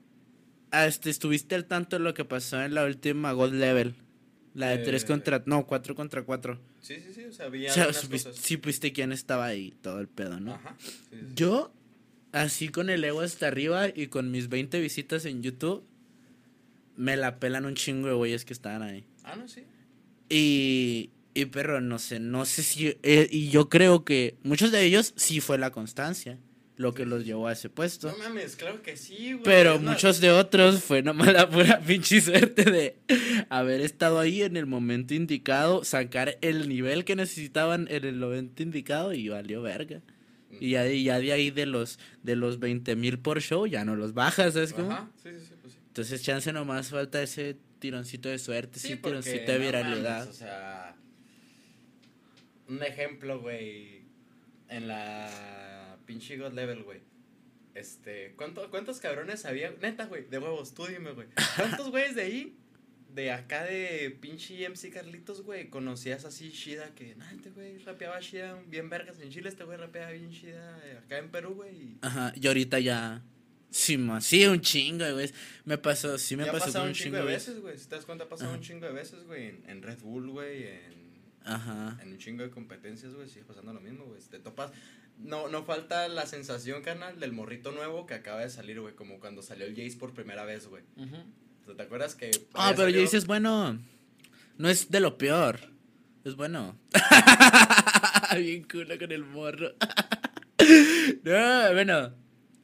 [0.72, 3.96] este, estuviste al tanto de lo que pasó en la última God Level,
[4.54, 6.60] la de Eh, 3 contra, no, 4 contra 4.
[6.82, 8.44] Sí, sí, sí, o sea, había O sea, supiste- cosas.
[8.46, 10.56] sí viste quién estaba ahí, todo el pedo, ¿no?
[10.56, 10.76] Ajá.
[10.80, 11.18] sí, sí.
[11.36, 11.74] Yo,
[12.34, 15.84] así con el ego hasta arriba y con mis 20 visitas en YouTube,
[17.02, 19.04] me la pelan un chingo de güeyes que estaban ahí.
[19.24, 19.64] Ah, no, sí.
[20.30, 24.84] Y, y pero no sé, no sé si, eh, y yo creo que muchos de
[24.84, 26.38] ellos sí fue la constancia
[26.78, 28.08] lo que los llevó a ese puesto.
[28.12, 29.44] No mames, claro que sí, güey.
[29.44, 32.96] Pero muchos de otros fue nomás la pura pinche suerte de
[33.50, 38.64] haber estado ahí en el momento indicado, sacar el nivel que necesitaban en el momento
[38.64, 40.02] indicado y valió verga.
[40.60, 43.86] Y ya, de- ya de ahí de los de los 20 mil por show ya
[43.86, 44.74] no los bajas, ¿sabes?
[44.74, 45.61] Ajá, sí, sí, sí, sí.
[45.92, 50.20] Entonces chance nomás falta ese tironcito de suerte, sí, porque, tironcito de no viralidad.
[50.20, 50.96] mames, o sea,
[52.70, 54.04] un ejemplo, güey,
[54.70, 57.02] en la pinche God Level, güey.
[57.76, 59.72] Este, ¿cuánto, ¿cuántos cabrones había?
[59.82, 61.28] Neta, güey, de huevos, tú dime, güey.
[61.58, 62.56] ¿Cuántos güeyes de ahí,
[63.14, 68.22] de acá de pinche MC Carlitos, güey, conocías así Shida que, nah, este güey rapeaba
[68.22, 71.98] Shida bien vergas en Chile, este güey rapeaba bien Shida acá en Perú, güey.
[72.02, 73.24] Ajá, y ahorita ya.
[73.72, 75.32] Sí, ma, sí, un chingo, güey.
[75.64, 77.78] Me pasó, sí me ya pasó un chingo de veces, güey.
[77.80, 79.48] Si te das cuenta, ha pasado un chingo de veces, güey.
[79.48, 80.68] En, en Red Bull, güey.
[80.68, 81.98] En, Ajá.
[82.02, 83.30] en un chingo de competencias, güey.
[83.30, 84.20] Sigue pasando lo mismo, güey.
[84.30, 84.72] Te topas.
[85.18, 88.94] No, no falta la sensación, carnal, del morrito nuevo que acaba de salir, güey.
[88.94, 90.84] Como cuando salió el Jace por primera vez, güey.
[90.98, 92.30] O sea, ¿Te acuerdas que.
[92.54, 93.80] Ah, pero salido- dices, bueno,
[94.58, 95.60] no es de lo peor.
[96.26, 96.78] Es bueno.
[98.38, 99.72] Bien culo con el morro.
[101.24, 102.14] no, bueno.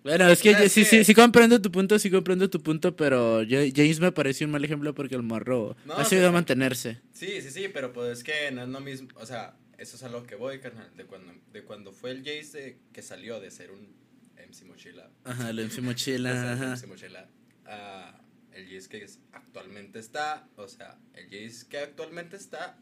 [0.07, 2.95] Bueno, es que Ah, yo sí, sí, sí comprendo tu punto, sí comprendo tu punto,
[2.95, 6.33] pero yo, James me pareció un mal ejemplo porque el morro No, ha sabido sí.
[6.33, 7.01] mantenerse.
[7.13, 9.09] Sí, sí, sí, pero pues es que no es lo mismo.
[9.15, 10.89] O sea, eso es a lo que voy, carnal.
[10.95, 13.95] De cuando, de cuando fue el Jace de- que salió de ser un
[14.37, 15.09] MC Mochila.
[15.25, 16.65] Ajá, lo MC de ser mochila, ajá.
[16.75, 17.29] MC Mochila.
[17.65, 18.21] a
[18.53, 20.47] el Jace que actualmente está.
[20.55, 22.77] O sea, el Jace que actualmente está.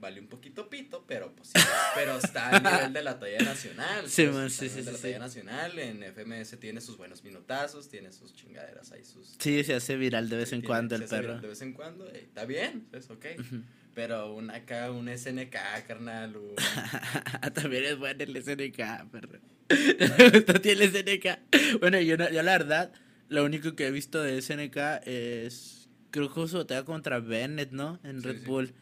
[0.00, 1.60] Vale un poquito pito, pero pues sí,
[1.94, 4.08] pero está al nivel de la talla nacional.
[4.08, 5.78] Sí, pues, man, sí, sí, de la talla nacional.
[5.78, 10.30] En FMS tiene sus buenos minutazos, tiene sus chingaderas ahí, sus Sí, se hace viral
[10.30, 11.38] de vez en tiene- cuando el perro.
[11.40, 13.26] De vez en cuando, eh, está bien, es ok.
[13.40, 13.62] Ujú.
[13.94, 15.54] Pero un acá, un SNK,
[15.86, 16.54] carnal, un...
[17.54, 19.38] También es bueno el SNK, perro.
[19.68, 21.78] Me gustó a ti el SNK.
[21.80, 22.92] Bueno, yo, no- yo la verdad,
[23.28, 25.88] lo único que he visto de SNK es.
[26.10, 28.00] Creo que batalla contra Bennett, ¿no?
[28.02, 28.72] En Red Bull.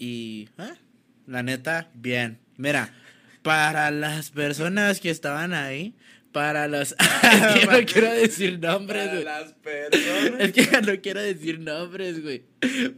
[0.00, 0.48] Y.
[0.58, 0.72] ¿eh?
[1.26, 2.38] La neta, bien.
[2.56, 2.92] Mira,
[3.42, 5.94] para las personas que estaban ahí,
[6.32, 6.92] para los.
[7.22, 9.24] es que no quiero decir nombres, Para güey.
[9.24, 10.40] las personas.
[10.40, 12.44] Es que no quiero decir nombres, güey.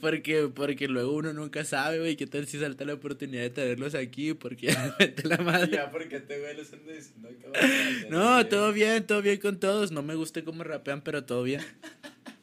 [0.00, 3.94] Porque, porque luego uno nunca sabe, güey, qué tal si salta la oportunidad de tenerlos
[3.94, 5.72] aquí, porque ya me la madre.
[5.72, 9.90] Ya, porque te güey les ando diciendo que No, todo bien, todo bien con todos.
[9.92, 11.62] No me gusta cómo rapean, pero todo bien.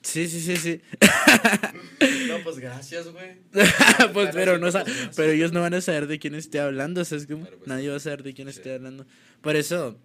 [0.01, 0.81] Sí, sí, sí, sí.
[2.27, 3.35] No, pues gracias, güey.
[4.13, 4.85] pues, pero, no, Pues,
[5.15, 7.43] pero ellos no van a saber de quién esté hablando, ¿sabes cómo?
[7.43, 8.57] Pero, pues, Nadie va a saber de quién sí.
[8.57, 9.05] esté hablando.
[9.41, 9.97] Por eso,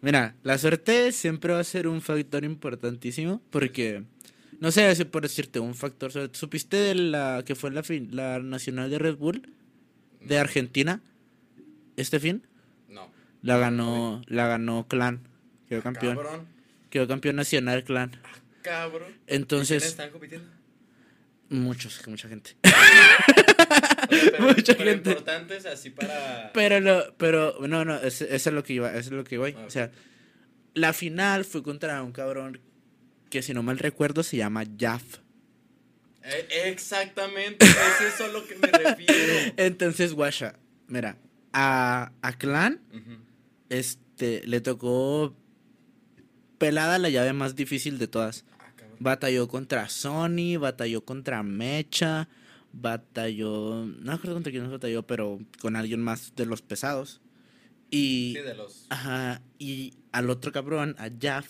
[0.00, 4.02] mira, la suerte siempre va a ser un factor importantísimo, porque,
[4.58, 8.40] no sé si por decirte un factor, ¿supiste de la que fue la, fin- la
[8.40, 9.48] nacional de Red Bull
[10.24, 11.00] de Argentina
[11.96, 12.42] este fin?
[12.88, 13.08] No.
[13.42, 15.20] La ganó, la ganó Clan,
[15.68, 16.46] quedó campeón, Cabrón.
[16.90, 18.10] quedó campeón nacional Clan.
[18.62, 19.08] Cabrón.
[19.08, 20.48] ¿Quiénes Entonces, están compitiendo?
[21.48, 22.56] muchos, mucha gente.
[24.10, 25.10] Pero, Mucha pero gente.
[25.10, 26.50] importantes así para.
[26.52, 29.38] Pero, lo, pero, no, no, es- eso es lo que iba, eso es lo que
[29.38, 29.54] voy.
[29.56, 29.90] Ah, O sea,
[30.74, 32.60] la final fue contra un cabrón
[33.28, 35.18] que si no mal recuerdo se llama Jaff.
[36.24, 39.52] Eh, exactamente, es eso a lo que me refiero.
[39.56, 41.16] Entonces, guasha, mira,
[41.52, 42.80] a, a Clan,
[43.68, 45.36] este, le tocó
[46.58, 48.44] pelada la llave más difícil de todas.
[49.00, 52.28] Batalló contra Sony, batalló contra Mecha,
[52.72, 57.20] batalló, no recuerdo contra quién más batalló, pero con alguien más de los pesados.
[57.90, 58.34] Y...
[58.36, 58.86] Sí, de los.
[58.90, 61.48] Ajá, y al otro cabrón, a Jaff,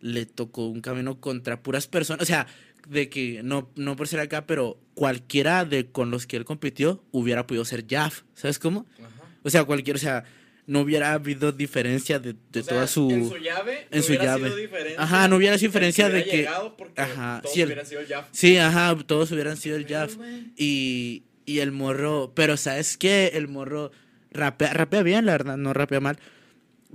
[0.00, 2.22] le tocó un camino contra puras personas.
[2.22, 2.46] O sea,
[2.88, 7.04] de que no, no por ser acá, pero cualquiera de con los que él compitió
[7.12, 8.22] hubiera podido ser Jaff.
[8.34, 8.86] ¿Sabes cómo?
[8.98, 9.22] Ajá.
[9.42, 10.24] O sea, cualquiera, o sea,
[10.66, 13.10] no hubiera habido diferencia de, de O sea, toda su.
[13.10, 13.86] En su llave.
[13.90, 14.48] en no su llave.
[14.50, 16.48] sido Ajá, no hubiera sido que diferencia de que-
[16.96, 18.26] Ajá, Todos el- hubieran sido el Jaff.
[18.32, 20.16] Sí, ajá, todos hubieran sido el Jaff.
[20.56, 23.32] Y, y el morro, pero ¿sabes qué?
[23.34, 23.90] El morro
[24.30, 26.18] rapea, rapea bien, la verdad, no rapea mal.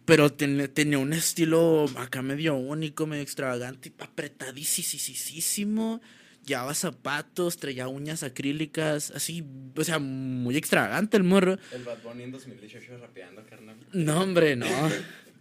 [0.05, 6.01] Pero ten- tenía un estilo acá medio único, medio extravagante, apretadísimo.
[6.47, 9.43] Llevaba zapatos, traía uñas acrílicas, así,
[9.75, 11.57] o sea, muy extravagante el morro.
[11.73, 13.75] El Bad Bunny en 2018 rapeando, carnal.
[13.91, 14.65] No, hombre, no.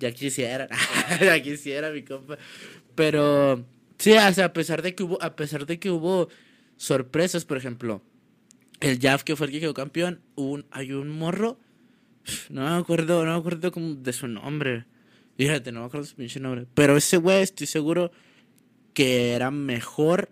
[0.00, 0.68] Ya quisiera.
[1.20, 2.38] ya quisiera, mi compa.
[2.96, 3.64] Pero
[3.98, 6.28] sí, o sea, a pesar de que hubo, a pesar de que hubo
[6.76, 8.02] sorpresas, por ejemplo,
[8.80, 11.60] el Jaff que fue el que quedó campeón, un, hay un morro.
[12.50, 14.86] No me acuerdo, no me acuerdo como de su nombre.
[15.36, 16.66] Fíjate, no me acuerdo su pinche nombre.
[16.74, 18.10] Pero ese güey estoy seguro
[18.92, 20.30] que era mejor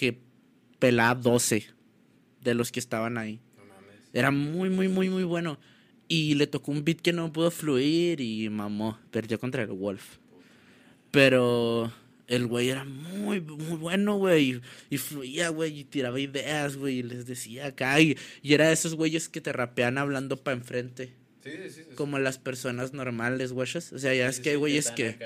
[0.00, 0.18] que
[0.78, 1.66] Pelá 12
[2.40, 3.38] de los que estaban ahí.
[3.58, 4.00] No mames.
[4.14, 5.60] Era muy, muy, muy, muy bueno.
[6.08, 8.98] Y le tocó un beat que no pudo fluir y mamó.
[9.10, 10.16] Perdió contra el Wolf.
[11.10, 11.92] Pero
[12.28, 14.62] el güey era muy, muy bueno, güey.
[14.88, 15.80] Y, fluía, güey.
[15.80, 17.00] Y tiraba ideas, güey.
[17.00, 18.00] Y les decía acá.
[18.00, 21.12] Y, y era de esos güeyes que te rapean hablando para enfrente.
[21.44, 21.82] Sí, sí, sí.
[21.90, 21.94] sí.
[21.94, 23.92] Como las personas normales, güeyes.
[23.92, 25.18] O sea, ya es que hay güeyes que.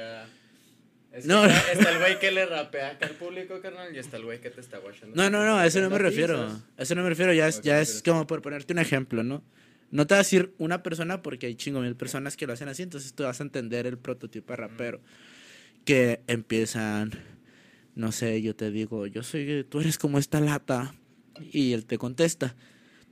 [1.25, 1.47] No.
[1.47, 4.41] está, está el güey que le rapea acá al público, carnal, y está el güey
[4.41, 5.15] que te está guachando.
[5.15, 6.41] No, no, no, a eso no me refiero.
[6.77, 7.33] A eso no me refiero.
[7.33, 9.45] Ya es, ya es como por ponerte un ejemplo, ¿no?
[9.91, 12.69] No te vas a decir una persona porque hay chingo mil personas que lo hacen
[12.69, 15.01] así, entonces tú vas a entender el prototipo de rapero.
[15.85, 17.13] Que empiezan,
[17.95, 20.95] no sé, yo te digo, yo soy, tú eres como esta lata.
[21.53, 22.55] Y él te contesta,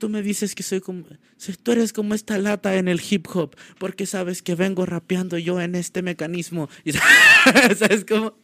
[0.03, 1.05] tú me dices que soy como,
[1.37, 5.37] soy- tú eres como esta lata en el hip hop, porque sabes que vengo rapeando
[5.37, 6.67] yo en este mecanismo.
[6.83, 8.37] Y, ¿Sabes cómo?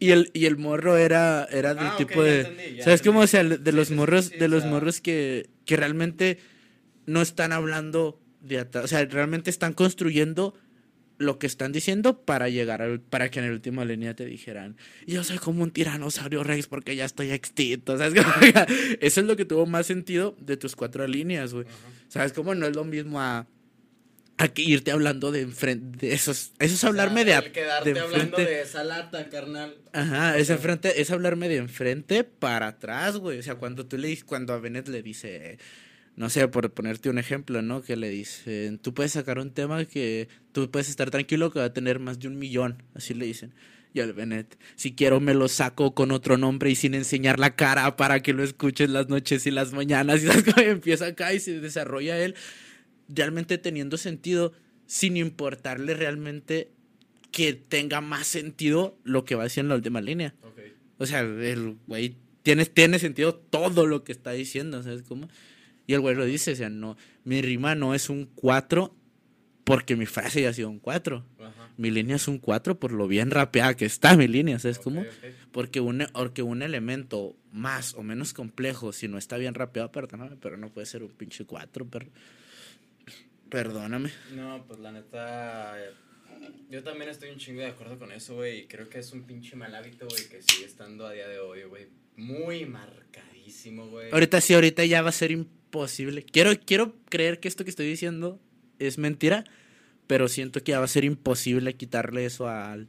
[0.00, 2.40] Y el, y el morro era, era del Ah, tipo de...
[2.40, 3.20] entendí, ya ¿Sabes cómo?
[3.20, 6.38] O sea, de los sí, morros, sí, de los morros que, que realmente
[7.06, 8.86] no están hablando de atrás.
[8.86, 10.54] O sea, realmente están construyendo
[11.18, 14.76] lo que están diciendo para llegar al, para que en la última línea te dijeran,
[15.06, 17.96] yo soy como un tiranosaurio rex porque ya estoy extinto.
[17.98, 18.24] ¿Sabes?
[19.00, 21.66] Eso es lo que tuvo más sentido de tus cuatro líneas, güey.
[22.08, 22.54] ¿Sabes cómo?
[22.54, 23.46] No es lo mismo a,
[24.36, 26.06] a que irte hablando de enfrente.
[26.06, 29.76] De esos, eso es hablarme O sea, de, quedarte de hablando de esa lata, carnal.
[29.92, 33.38] Ajá, es enfrente, es hablarme de enfrente para atrás, güey.
[33.38, 35.58] O sea, cuando tú le dices, cuando a Bennett le dice,
[36.16, 37.82] no sé, por ponerte un ejemplo, ¿no?
[37.82, 41.66] Que le dicen, tú puedes sacar un tema que tú puedes estar tranquilo que va
[41.66, 42.82] a tener más de un millón.
[42.94, 43.52] Así le dicen.
[43.92, 47.54] Y al Bennett, si quiero me lo saco con otro nombre y sin enseñar la
[47.54, 50.22] cara para que lo escuches las noches y las mañanas.
[50.22, 50.28] Y
[50.62, 52.34] empieza acá y se desarrolla él
[53.08, 54.52] realmente teniendo sentido
[54.86, 56.70] sin importarle realmente
[57.30, 60.34] que tenga más sentido lo que va haciendo en la última línea.
[60.98, 65.28] O sea, el güey tiene, tiene sentido todo lo que está diciendo, ¿sabes cómo?
[65.86, 68.94] Y el güey lo dice, o sea, no, mi rima no es un 4
[69.64, 71.24] porque mi frase ya ha sido un 4.
[71.40, 71.70] Ajá.
[71.76, 74.84] Mi línea es un 4 por lo bien rapeada que está mi línea, ¿sabes Ok,
[74.84, 75.00] cómo?
[75.00, 75.08] ok.
[75.52, 80.36] Porque un, porque un elemento más o menos complejo, si no está bien rapeado, perdóname,
[80.40, 82.06] pero no puede ser un pinche 4, pero...
[83.50, 84.10] Perdóname.
[84.34, 85.76] No, pues la neta.
[86.70, 88.66] Yo también estoy un chingo de acuerdo con eso, güey.
[88.66, 91.62] Creo que es un pinche mal hábito, güey, que sigue estando a día de hoy,
[91.64, 91.86] güey.
[92.16, 94.10] Muy marcadísimo, güey.
[94.10, 95.63] Ahorita sí, ahorita ya va a ser imposible.
[96.30, 98.40] Quiero, quiero creer que esto que estoy diciendo
[98.78, 99.44] es mentira,
[100.06, 102.88] pero siento que ya va a ser imposible quitarle eso al,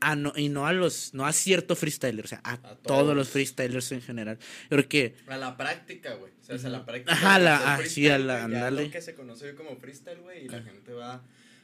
[0.00, 3.16] a no, y no a los, no a cierto freestyler, o sea, a, todos.
[3.16, 4.38] los freestylers en general.
[4.68, 5.16] Porque.
[5.26, 6.32] A la práctica, güey.
[6.48, 7.12] O sea, a la práctica.
[7.12, 8.90] Ajá, la, ah, sí, a la, andale.
[8.90, 11.22] que se conoce como freestyle, güey, y la gente va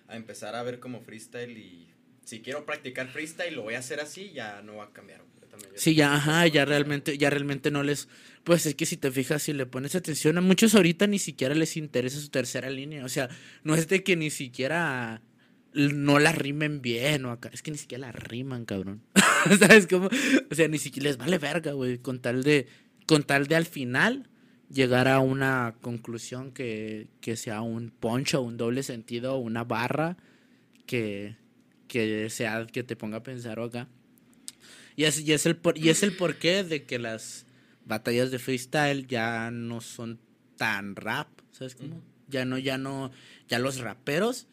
[0.08, 1.90] a empezar a ver como freestyle y
[2.24, 5.22] si quiero practicar freestyle lo voy a hacer así, ya no va a cambiar.
[5.74, 8.08] Sí, ya, ajá, ya realmente, ya realmente no les,
[8.44, 11.54] pues es que si te fijas, si le pones atención, a muchos ahorita ni siquiera
[11.54, 13.28] les interesa su tercera línea, o sea,
[13.64, 15.22] no es de que ni siquiera
[15.72, 19.02] no la rimen bien o acá, es que ni siquiera la riman, cabrón,
[19.58, 20.08] ¿sabes cómo?
[20.50, 22.66] O sea, ni siquiera les vale verga, güey, con tal de,
[23.06, 24.28] con tal de al final
[24.70, 30.16] llegar a una conclusión que, que sea un poncho, un doble sentido, una barra
[30.86, 31.36] que,
[31.88, 33.88] que sea que te ponga a pensar acá.
[35.00, 37.46] Y es, y es, el, por, y es el porqué de que las
[37.86, 40.20] batallas de freestyle ya no son
[40.58, 42.02] tan rap, ¿sabes cómo?
[42.28, 43.10] Ya no, ya no,
[43.48, 44.46] ya los raperos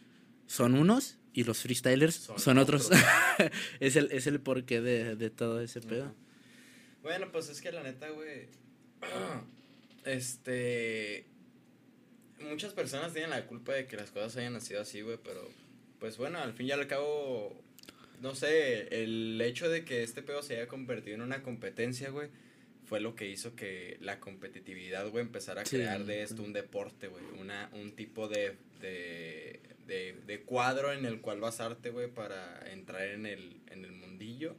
[0.45, 2.89] son unos y los freestylers son, otros.
[3.81, 6.15] es, el, es el porqué de, de todo ese pedo.
[7.03, 8.47] Bueno, pues es que la neta, güey,
[10.05, 11.25] este,
[12.39, 15.45] muchas personas tienen la culpa de que las cosas hayan nacido así, güey, pero
[15.99, 17.61] pues bueno, al fin y al cabo,
[18.21, 22.29] no sé, el hecho de que este pedo se haya convertido en una competencia, güey,
[22.85, 27.07] fue lo que hizo que la competitividad, güey, empezara a crear de esto un deporte,
[27.07, 29.59] güey, una, un tipo de, de,
[30.25, 34.55] de, cuadro en el cual basarte, güey, para entrar en el, en el mundillo.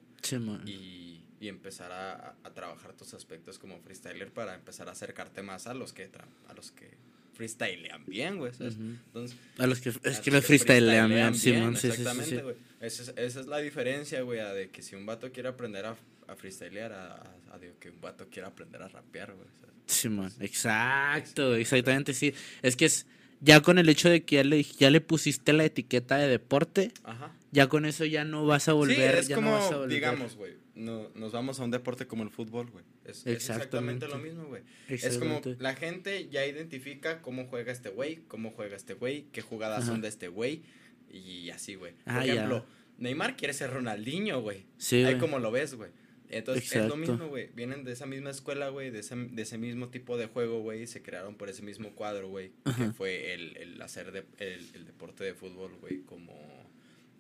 [0.67, 5.67] y, y empezar a, a, trabajar tus aspectos como freestyler para empezar a acercarte más
[5.67, 6.11] a los que,
[6.49, 6.97] a los que
[7.35, 8.53] freestylean bien, güey.
[8.59, 12.57] Entonces, a los que, es que los freestylean bien, Simón, sí, Exactamente, güey.
[12.81, 15.97] Esa, es, esa es la diferencia, güey, de que si un vato quiere aprender a,
[16.29, 19.49] a freestylear, a, a, que un vato quiera aprender a rapear, güey.
[19.87, 22.35] Simón, exacto, exactamente, sí.
[22.63, 23.07] Es que es,
[23.41, 26.93] ya con el hecho de que ya le, ya le pusiste la etiqueta de deporte,
[27.05, 27.35] Ajá.
[27.53, 29.25] ya con eso ya no vas a volver.
[29.25, 32.85] Sí, es como, digamos, güey, no, nos vamos a un deporte como el fútbol, güey.
[33.05, 34.63] Es, exactamente lo mismo, güey.
[34.89, 39.41] Es como la gente ya identifica cómo juega este güey, cómo juega este güey, qué
[39.41, 40.63] jugadas son de este güey
[41.11, 41.93] y así, güey.
[42.05, 42.65] Por ah, ejemplo,
[42.99, 44.65] Neymar quiere ser Ronaldinho, güey.
[44.77, 45.91] Sí, Ahí como lo ves, güey.
[46.31, 47.49] Entonces es lo mismo, güey.
[47.55, 50.87] Vienen de esa misma escuela, güey, de ese, de ese mismo tipo de juego, güey.
[50.87, 52.53] Se crearon por ese mismo cuadro, güey.
[52.77, 56.35] Que fue el, el hacer de, el, el deporte de fútbol, güey, como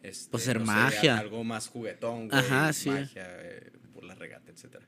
[0.03, 1.19] este, pues ser magia.
[1.19, 2.41] algo más juguetón, güey.
[2.41, 2.91] Ajá, sí.
[2.91, 4.87] Magia eh, por la regata, etcétera.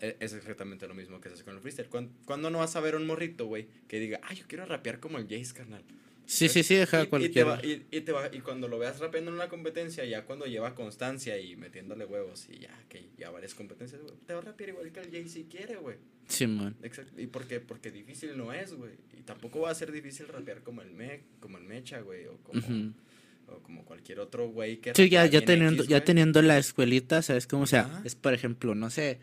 [0.00, 1.88] E, es exactamente lo mismo que se hace con el freestyle.
[2.24, 5.18] ¿Cuándo, no vas a ver un morrito, güey, que diga, ay, yo quiero rapear como
[5.18, 5.84] el Jace, carnal?
[6.32, 7.60] Sí, sí, sí, deja cualquiera.
[7.62, 10.74] Y, y, te va, y, cuando lo veas rapeando en una competencia, ya cuando lleva
[10.74, 14.90] constancia y metiéndole huevos y ya, que ya varias competencias, te va a rapear igual
[14.92, 15.96] que el Jay si quiere, güey.
[16.28, 16.74] Sí, man.
[16.82, 17.20] Exacto.
[17.20, 17.60] ¿Y por qué?
[17.60, 18.92] Porque difícil no es, güey.
[19.18, 22.38] Y tampoco va a ser difícil rapear como el, me, como el Mecha, güey, o
[22.38, 22.94] como
[23.62, 24.94] como cualquier otro güey que...
[24.94, 27.64] Sí, ya, ya, teniendo, ya teniendo la escuelita, ¿sabes cómo?
[27.64, 29.18] O sea, es por ejemplo, no sé,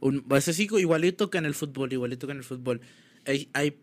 [0.00, 2.80] un, pues así igualito que en el fútbol, igualito que en el fútbol.
[3.26, 3.76] Hay, hay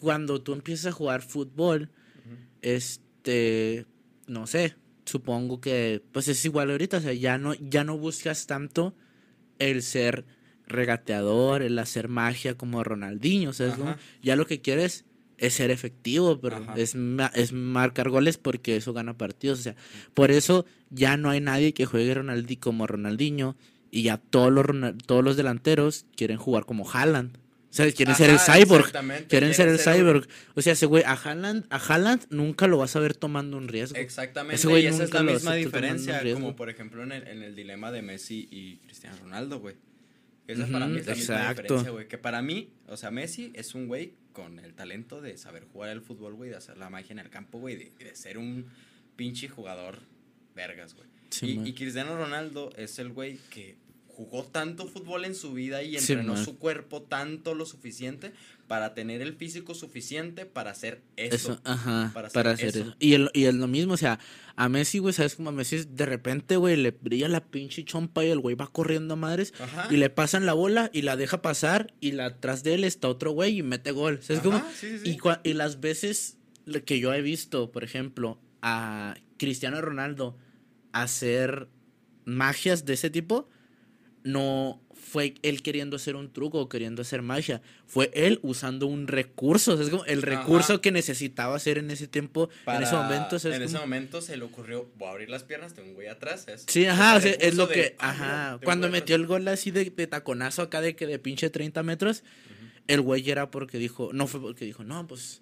[0.00, 1.90] cuando tú empiezas a jugar fútbol,
[2.62, 3.86] este,
[4.26, 8.46] no sé, supongo que pues es igual ahorita, o sea, ya no, ya no buscas
[8.46, 8.94] tanto
[9.58, 10.24] el ser
[10.66, 15.04] regateador, el hacer magia como Ronaldinho, o sea, ya lo que quieres
[15.38, 16.96] es ser efectivo, pero es,
[17.34, 19.60] es marcar goles porque eso gana partidos.
[19.60, 19.76] O sea,
[20.14, 23.56] por eso ya no hay nadie que juegue Ronaldi como Ronaldinho
[23.90, 24.66] y ya todos los,
[25.06, 27.38] todos los delanteros quieren jugar como Haaland.
[27.76, 27.94] ¿Sabes?
[27.94, 28.90] Quieren ser el cyborg.
[29.28, 30.26] Quieren ser el cyborg.
[30.54, 33.68] O sea, ese güey, a Haaland, a Haaland nunca lo vas a ver tomando un
[33.68, 33.98] riesgo.
[33.98, 34.56] Exactamente.
[34.56, 37.54] Ese güey y esa es la misma diferencia, como por ejemplo en el, en el
[37.54, 39.76] dilema de Messi y Cristiano Ronaldo, güey.
[40.46, 42.08] Esa para mí es la misma diferencia, güey.
[42.08, 45.90] Que para mí, o sea, Messi es un güey con el talento de saber jugar
[45.90, 48.66] el fútbol, güey, de hacer la magia en el campo, güey, de, de, ser un
[49.16, 49.98] pinche jugador
[50.54, 51.08] vergas, güey.
[51.42, 53.76] y, y, Cristiano Ronaldo es el güey que
[54.16, 58.32] jugó tanto fútbol en su vida y entrenó su cuerpo tanto lo suficiente
[58.66, 61.60] para tener el físico suficiente para hacer eso.
[61.64, 62.96] ajá, para hacer, eso.
[62.98, 64.18] Y, el, y es lo mismo, o sea,
[64.56, 68.24] a Messi, güey, ¿sabes cómo a Messi de repente, güey, le brilla la pinche chompa
[68.24, 69.52] y el güey va corriendo a madres
[69.90, 73.08] y le pasan la bola y la deja pasar y la atrás de él está
[73.08, 74.20] otro güey y mete gol.
[74.22, 74.62] ¿Sabes cómo?
[75.04, 76.38] Y, y las veces
[76.86, 80.38] que yo he visto, por ejemplo, a Cristiano Ronaldo
[80.92, 81.68] hacer
[82.24, 83.50] magias de ese tipo,
[84.26, 89.06] no fue él queriendo hacer un truco o queriendo hacer magia, fue él usando un
[89.06, 93.36] recurso, es como el recurso que necesitaba hacer en ese tiempo, en ese momento.
[93.44, 96.46] en ese momento se le ocurrió, voy a abrir las piernas, tengo un güey atrás.
[96.66, 100.96] sí, ajá, es, lo que, ajá, cuando metió el gol así de, taconazo acá de
[100.96, 102.24] que de pinche 30 metros,
[102.88, 105.40] el güey era porque dijo, no fue porque dijo, no, pues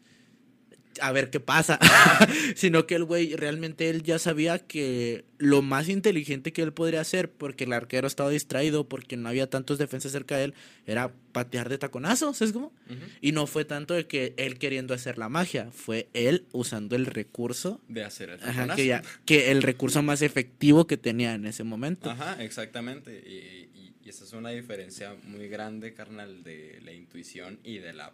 [1.01, 1.79] a ver qué pasa.
[2.57, 7.01] Sino que el güey realmente él ya sabía que lo más inteligente que él podría
[7.01, 10.55] hacer, porque el arquero estaba distraído, porque no había tantos defensas cerca de él,
[10.87, 12.73] era patear de taconazos, ¿es como?
[13.21, 17.07] Y no fue tanto de que él queriendo hacer la magia, fue él usando el
[17.07, 17.81] recurso.
[17.89, 21.65] De hacer el Ajá, que, ya, que el recurso más efectivo que tenía en ese
[21.65, 22.11] momento.
[22.11, 23.23] Ajá, exactamente.
[23.27, 28.13] Y, y, esa es una diferencia muy grande, carnal, de la intuición y de la,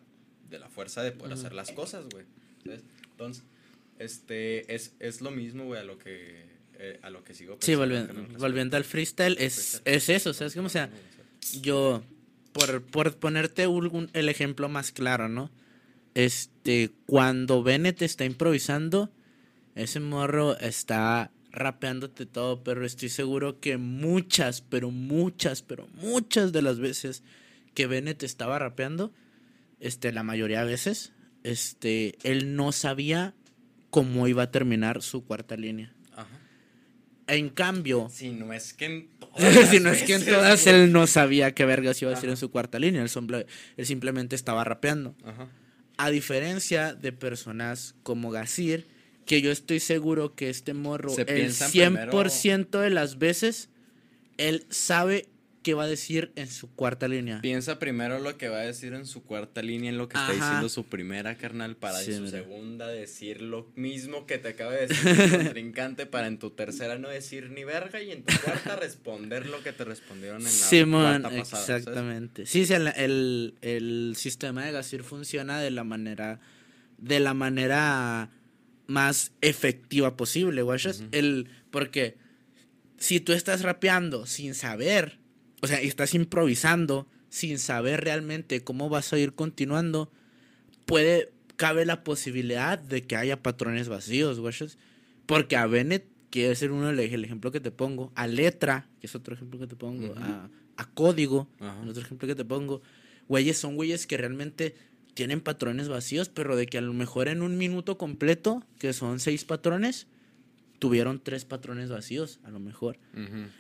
[0.49, 2.25] de la fuerza de poder hacer las cosas, güey.
[2.65, 3.45] Entonces,
[3.99, 6.45] este, es, es lo mismo, güey, a lo que,
[6.79, 10.67] eh, a lo que sigo Sí, volviendo, volviendo al freestyle, es, es eso, ¿sabes cómo?
[10.67, 10.91] O sea,
[11.61, 12.03] yo,
[12.53, 13.67] por, por ponerte
[14.13, 15.51] el ejemplo más claro, ¿no?
[16.15, 19.11] Este, cuando Bennett está improvisando,
[19.75, 26.63] ese morro está rapeándote todo, pero estoy seguro que muchas, pero muchas, pero muchas de
[26.63, 27.23] las veces
[27.75, 29.13] que Bennett estaba rapeando,
[29.79, 31.13] este, la mayoría de veces,
[31.45, 33.35] este, él no sabía
[33.91, 35.93] cómo iba a terminar su cuarta línea.
[37.27, 38.09] En cambio.
[38.13, 39.71] Si no es que en todas.
[39.71, 42.37] si no es que en todas él no sabía qué vergas iba a decir en
[42.37, 43.03] su cuarta línea.
[43.03, 45.15] Él, simplemente estaba rapeando.
[45.97, 48.89] A diferencia de personas como Gasir,
[49.27, 53.69] que yo estoy seguro que este morro, el 100% de las veces,
[54.37, 55.29] él sabe
[55.63, 57.41] qué va a decir en su cuarta línea.
[57.41, 60.33] Piensa primero lo que va a decir en su cuarta línea, en lo que está
[60.33, 64.87] diciendo su primera carnal, para en su segunda decir lo mismo que te acaba de
[64.87, 68.77] decir tu contrincante, para en tu tercera no decir ni verga y en tu cuarta
[68.77, 71.77] responder lo que te respondieron en la Simón, cuarta pasada.
[71.77, 72.47] Exactamente.
[72.47, 76.41] Sí, sí el, el, sistema de Gasir funciona de la manera,
[76.99, 78.31] de la manera
[78.87, 81.05] más efectiva posible, guachas.
[81.13, 82.17] El, porque
[82.97, 85.20] si tú estás rapeando sin saber
[85.61, 90.11] o sea, estás improvisando sin saber realmente cómo vas a ir continuando,
[90.87, 94.79] puede, cabe la posibilidad de que haya patrones vacíos, güeyes.
[95.27, 99.15] Porque a Bennett, que es uno el, ejemplo que te pongo, a letra, que es
[99.15, 100.49] otro ejemplo que te pongo, a,
[100.95, 101.49] código,
[101.89, 102.83] otro ejemplo que te pongo,
[103.29, 104.75] güeyes son güeyes que realmente
[105.15, 109.21] tienen patrones vacíos, pero de que a lo mejor en un minuto completo, que son
[109.21, 110.07] seis patrones,
[110.79, 112.99] tuvieron tres patrones vacíos, a lo mejor.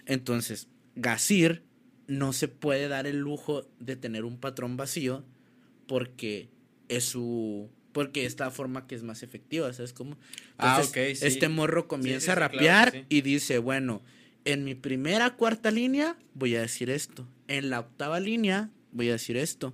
[0.06, 1.62] Entonces, Gasir
[2.10, 5.24] no se puede dar el lujo de tener un patrón vacío
[5.86, 6.48] porque
[6.88, 10.18] es su porque es la forma que es más efectiva, ¿sabes cómo?
[10.58, 10.82] ah,
[11.28, 14.02] Este morro comienza a rapear y dice, bueno,
[14.44, 19.12] en mi primera cuarta línea voy a decir esto, en la octava línea voy a
[19.12, 19.72] decir esto,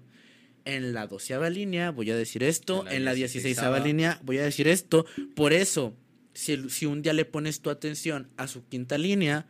[0.66, 4.68] en la doceava línea voy a decir esto, en la dieciséisava línea voy a decir
[4.68, 5.07] esto.
[5.34, 5.95] Por eso,
[6.34, 9.47] si, si un día le pones tu atención a su quinta línea,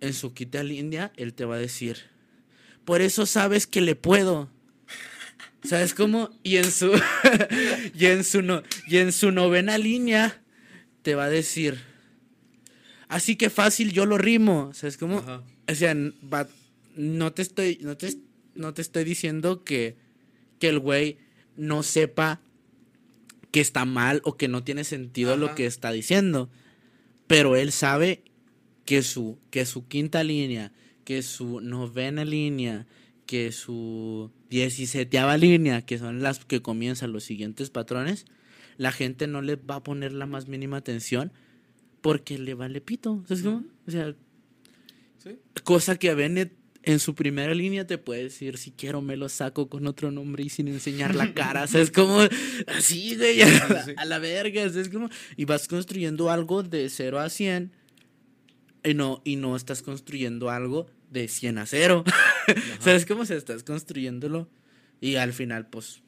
[0.00, 1.96] en su quinta línea, él te va a decir,
[2.88, 4.48] por eso sabes que le puedo.
[5.62, 6.30] ¿Sabes cómo?
[6.42, 6.90] Y en su
[7.94, 10.42] y en su no, y en su novena línea
[11.02, 11.78] te va a decir
[13.08, 15.22] así que fácil yo lo rimo, ¿sabes cómo?
[15.70, 15.94] O sea,
[16.96, 18.14] no te estoy no te,
[18.54, 19.98] no te estoy diciendo que
[20.58, 21.18] que el güey
[21.58, 22.40] no sepa
[23.50, 26.48] que está mal o que no tiene sentido lo que está diciendo,
[27.26, 28.22] pero él sabe
[28.86, 30.72] que su que su quinta línea
[31.08, 32.86] que su novena línea,
[33.24, 38.26] que su dieciséteava línea, que son las que comienzan los siguientes patrones,
[38.76, 41.32] la gente no le va a poner la más mínima atención
[42.02, 43.24] porque le vale pito.
[43.26, 43.64] ¿Sabes cómo?
[43.86, 44.14] O sea,
[45.64, 46.52] cosa que a Bennett
[46.82, 50.44] en su primera línea te puede decir, si quiero me lo saco con otro nombre
[50.44, 51.62] y sin enseñar la cara.
[51.64, 52.18] o sea, es como
[52.66, 54.62] así, güey, a, la, verga.
[54.62, 57.72] es como, y vas construyendo algo de 0 a 100
[58.84, 62.04] y no, y no estás construyendo algo de 100 a 0.
[62.80, 64.48] ¿Sabes cómo se estás construyéndolo?
[65.00, 66.02] Y al final, pues,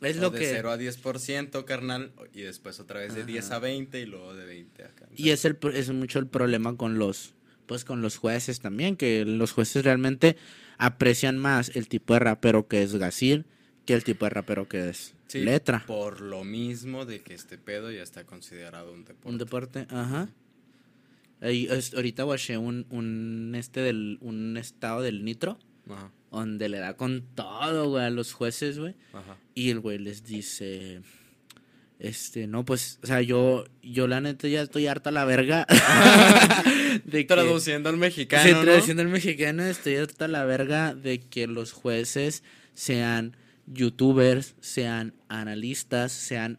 [0.00, 0.46] es lo de que...
[0.46, 4.34] De 0 a 10%, carnal, y después otra vez de 10 a 20 y luego
[4.34, 7.34] de 20 a Y es, el, es mucho el problema con los,
[7.66, 10.36] pues, con los jueces también, que los jueces realmente
[10.78, 13.46] aprecian más el tipo de rapero que es Gasir
[13.84, 15.84] que el tipo de rapero que es letra.
[15.86, 19.28] Por lo mismo de que este pedo ya está considerado un deporte.
[19.28, 20.28] Un deporte, ajá
[21.42, 25.58] ahorita watché un, un, este del, un estado del nitro.
[26.30, 28.94] Donde le da con todo, güey, a los jueces, güey.
[29.54, 31.02] Y el güey les dice.
[31.98, 35.66] Este, no, pues, o sea, yo, yo la neta ya estoy harta a la verga.
[37.04, 38.42] de traduciendo al mexicano.
[38.42, 42.42] Sí, traduciendo al mexicano, estoy harta a la verga de que los jueces
[42.74, 43.36] sean
[43.66, 46.58] youtubers, sean analistas, sean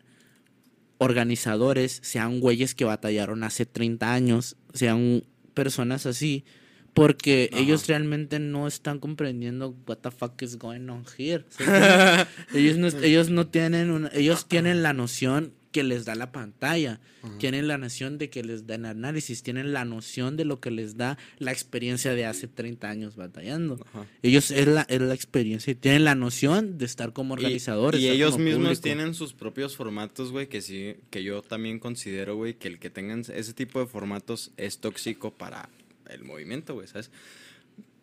[1.04, 6.46] organizadores sean güeyes que batallaron hace 30 años, sean personas así,
[6.94, 11.46] porque ellos realmente no están comprendiendo what the fuck is going on here.
[12.54, 17.02] ellos, no, ellos no tienen una, ellos tienen la noción que les da la pantalla,
[17.40, 20.70] tienen la noción de que les da el análisis, tienen la noción de lo que
[20.70, 23.84] les da la experiencia de hace 30 años batallando.
[24.22, 28.00] Ellos es la, es la experiencia y tienen la noción de estar como organizadores.
[28.00, 32.54] Y, ellos mismos tienen sus propios formatos, güey, que sí, que yo también considero, güey,
[32.54, 35.70] que el que tengan ese tipo de formatos es tóxico para
[36.08, 37.10] el movimiento, güey, ¿sabes?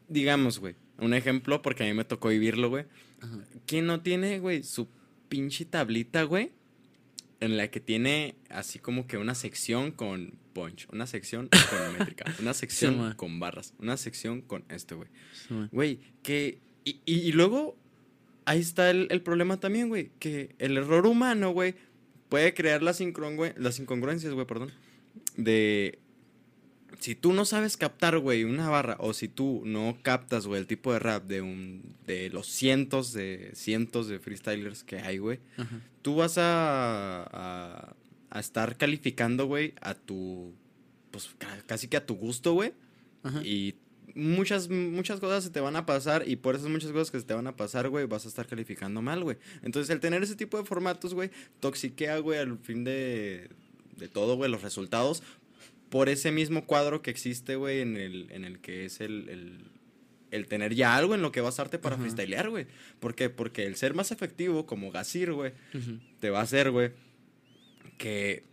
[0.09, 2.87] Digamos, güey, un ejemplo, porque a mí me tocó vivirlo, güey.
[3.67, 4.89] ¿Quién no tiene, güey, su
[5.29, 6.51] pinche tablita, güey?
[7.41, 12.25] En la que tiene así como que una sección con punch, una sección con métrica,
[12.39, 15.09] una sección con barras, una sección con esto, güey.
[15.73, 16.61] Güey, que...
[16.85, 17.77] Y, luego,
[18.47, 21.77] ahí está el, el problema también, güey, que el error humano, güey,
[22.29, 23.01] puede crear las,
[23.57, 24.73] las incongruencias, güey, perdón,
[25.37, 25.99] de
[26.99, 30.67] si tú no sabes captar, güey, una barra, o si tú no captas, güey, el
[30.67, 35.39] tipo de rap de un de los cientos de cientos de freestylers que hay, güey,
[36.03, 37.95] tú vas a,
[38.31, 40.55] a, estar calificando, güey, a tu,
[41.11, 41.31] pues
[41.67, 42.73] casi que a tu gusto, güey,
[43.45, 43.75] y
[44.15, 47.27] muchas, muchas cosas se te van a pasar y por esas muchas cosas que se
[47.27, 49.37] te van a pasar, güey, vas a estar calificando mal, güey.
[49.63, 51.31] Entonces, el tener ese tipo de formatos, güey,
[51.61, 53.51] toxiquea, güey, al fin de,
[53.97, 55.23] de todo, güey, los resultados
[55.91, 59.61] por ese mismo cuadro que existe, güey, en el, en el que es el,
[60.31, 62.67] el, tener ya algo en lo que basarte para freestylear, güey.
[63.01, 63.29] ¿Por qué?
[63.29, 65.53] Porque el ser más efectivo, como Gasir, güey,
[66.21, 66.93] te va a hacer, güey,
[67.99, 68.45] que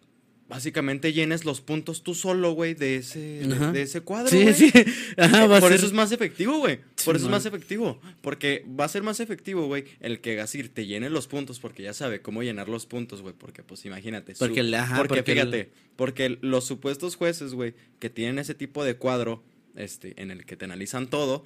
[0.49, 4.29] básicamente llenes los puntos tú solo, güey, de ese, de, ese cuadro.
[4.29, 4.71] Sí, sí.
[5.17, 6.79] Ajá, Por eso es más efectivo, güey.
[7.03, 7.99] Por eso es más efectivo.
[8.21, 11.83] Porque va a ser más efectivo, güey, el que Gasir te llene los puntos porque
[11.83, 13.33] ya sabe cómo llenar los puntos, güey.
[13.37, 14.35] Porque, pues, imagínate.
[14.37, 14.63] Porque,
[14.95, 19.43] porque, fíjate, porque los supuestos jueces, güey, que tienen ese tipo de cuadro,
[19.75, 21.45] este, en el que te analizan todo,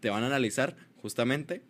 [0.00, 1.62] te van a analizar justamente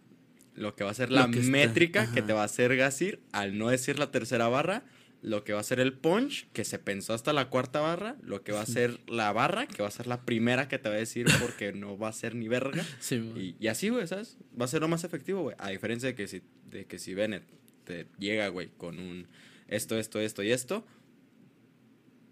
[0.55, 3.69] lo que va a ser la métrica que te va a hacer Gasir al no
[3.69, 4.85] decir la tercera barra
[5.23, 8.43] lo que va a ser el punch, que se pensó hasta la cuarta barra, lo
[8.43, 10.97] que va a ser la barra, que va a ser la primera que te va
[10.97, 12.85] a decir porque no va a ser ni verga.
[13.11, 14.37] y, y, así, güey, ¿sabes?
[14.61, 15.57] Va a ser lo más efectivo, güey.
[15.59, 17.45] A diferencia de que si, de que si Bennett
[17.85, 19.29] te llega, güey, con un
[19.69, 20.85] esto, esto, esto y esto,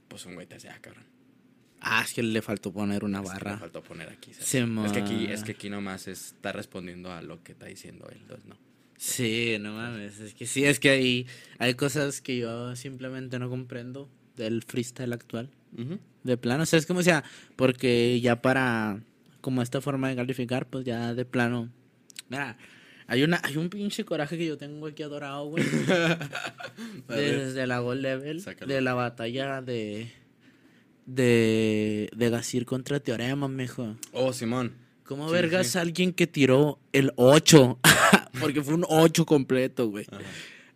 [0.08, 1.04] pues un güey te hace, ah, cabrón.
[1.80, 3.52] Ah, es que le faltó poner una barra.
[3.52, 4.34] le faltó poner aquí.
[4.34, 4.52] ¿sabes?
[4.52, 8.18] es, que aquí es que aquí nomás está respondiendo a lo que está diciendo él,
[8.20, 8.69] entonces no.
[9.00, 11.26] Sí, no mames, es que sí, es que hay,
[11.58, 15.48] hay cosas que yo simplemente no comprendo del freestyle actual.
[16.22, 17.24] De plano, o sea, es como sea,
[17.56, 19.00] porque ya para
[19.40, 21.70] como esta forma de calificar, pues ya de plano.
[22.28, 22.58] Mira,
[23.06, 25.64] hay una hay un pinche coraje que yo tengo aquí adorado, güey.
[27.08, 30.12] desde la Gold Level, de la batalla de
[31.06, 33.96] de de Gasir contra Teorema, mijo.
[34.12, 34.74] Oh, Simón.
[35.04, 37.78] ¿Cómo vergas alguien que tiró el 8?
[38.38, 40.06] Porque fue un 8 completo, güey.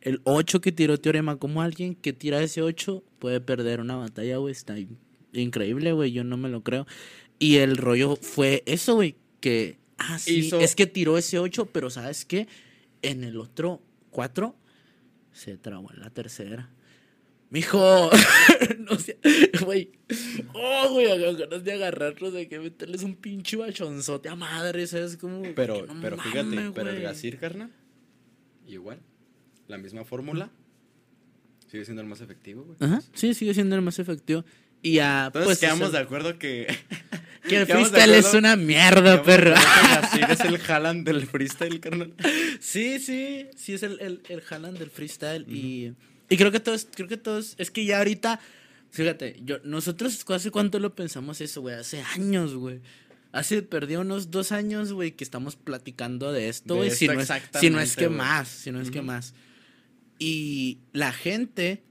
[0.00, 4.38] El 8 que tiró Teorema, ¿cómo alguien que tira ese 8 puede perder una batalla,
[4.38, 4.52] güey?
[4.52, 4.76] Está
[5.32, 6.12] increíble, güey.
[6.12, 6.86] Yo no me lo creo.
[7.38, 9.16] Y el rollo fue eso, güey.
[9.40, 12.48] Que, ah, sí, es que tiró ese 8, pero ¿sabes qué?
[13.02, 14.55] En el otro 4
[15.32, 16.70] se trabó en la tercera.
[17.51, 18.11] Mijo,
[18.78, 19.18] no sé,
[19.64, 19.92] güey.
[20.55, 25.16] Oh, güey, ganas de agarrarlos, de que meterles un pinche bachonzote a madre, ¿sabes?
[25.16, 25.42] Como.
[25.55, 27.70] Pero, pero fíjate, pero el Gasir, carnal,
[28.66, 29.01] igual.
[29.68, 30.51] La misma fórmula.
[31.70, 32.76] Sigue siendo el más efectivo, güey.
[32.80, 34.45] Ajá, sí, sigue siendo el más efectivo.
[34.82, 35.26] Y ya.
[35.26, 36.66] Entonces pues, quedamos de acuerdo que.
[37.49, 39.51] Que el freestyle es una mierda, perro.
[40.01, 42.14] Gasir es el Haaland del freestyle, carnal.
[42.59, 45.45] Sí, sí, sí es el, el, el Haaland del freestyle.
[45.47, 45.92] Y.
[46.28, 48.40] Y creo que todos, creo que todos, es que ya ahorita,
[48.90, 52.80] fíjate, yo, nosotros hace cuánto lo pensamos eso, güey, hace años, güey.
[53.32, 56.90] Hace, perdió unos dos años, güey, que estamos platicando de esto, güey.
[56.90, 59.34] Si, no es, si no es que más, si no es que más.
[60.18, 61.82] Y la gente,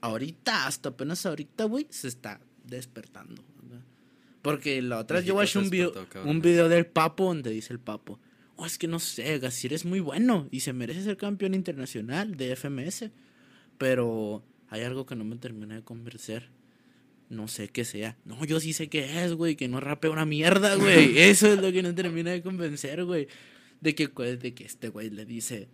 [0.00, 3.44] ahorita, hasta apenas ahorita, güey, se está despertando.
[4.42, 5.92] Porque la otra vez yo vi un video,
[6.24, 8.18] un video del Papo donde dice el Papo,
[8.56, 12.36] oh, es que no sé, Gasir es muy bueno y se merece ser campeón internacional
[12.36, 13.10] de FMS.
[13.78, 16.50] Pero hay algo que no me termina de convencer.
[17.30, 18.16] No sé qué sea.
[18.24, 19.56] No, yo sí sé qué es, güey.
[19.56, 21.18] Que no rape una mierda, güey.
[21.18, 23.28] Eso es lo que no termina de convencer, güey.
[23.80, 25.68] De que, de que este güey le dice.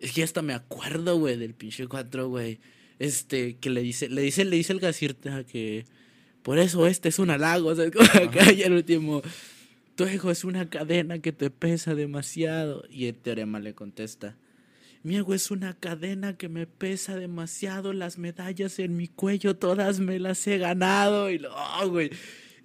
[0.00, 2.58] Es que hasta me acuerdo, güey, del pinche 4, güey.
[2.98, 5.84] Este, que le dice, le dice, le dice el gasirta que.
[6.42, 9.22] Por eso este es un halago, o sea, como acá y el último.
[9.96, 12.84] Tu ego es una cadena que te pesa demasiado.
[12.90, 14.36] Y el teorema le contesta.
[15.06, 17.92] Mi ego es una cadena que me pesa demasiado.
[17.92, 21.30] Las medallas en mi cuello todas me las he ganado.
[21.30, 22.10] Y lo, oh, güey.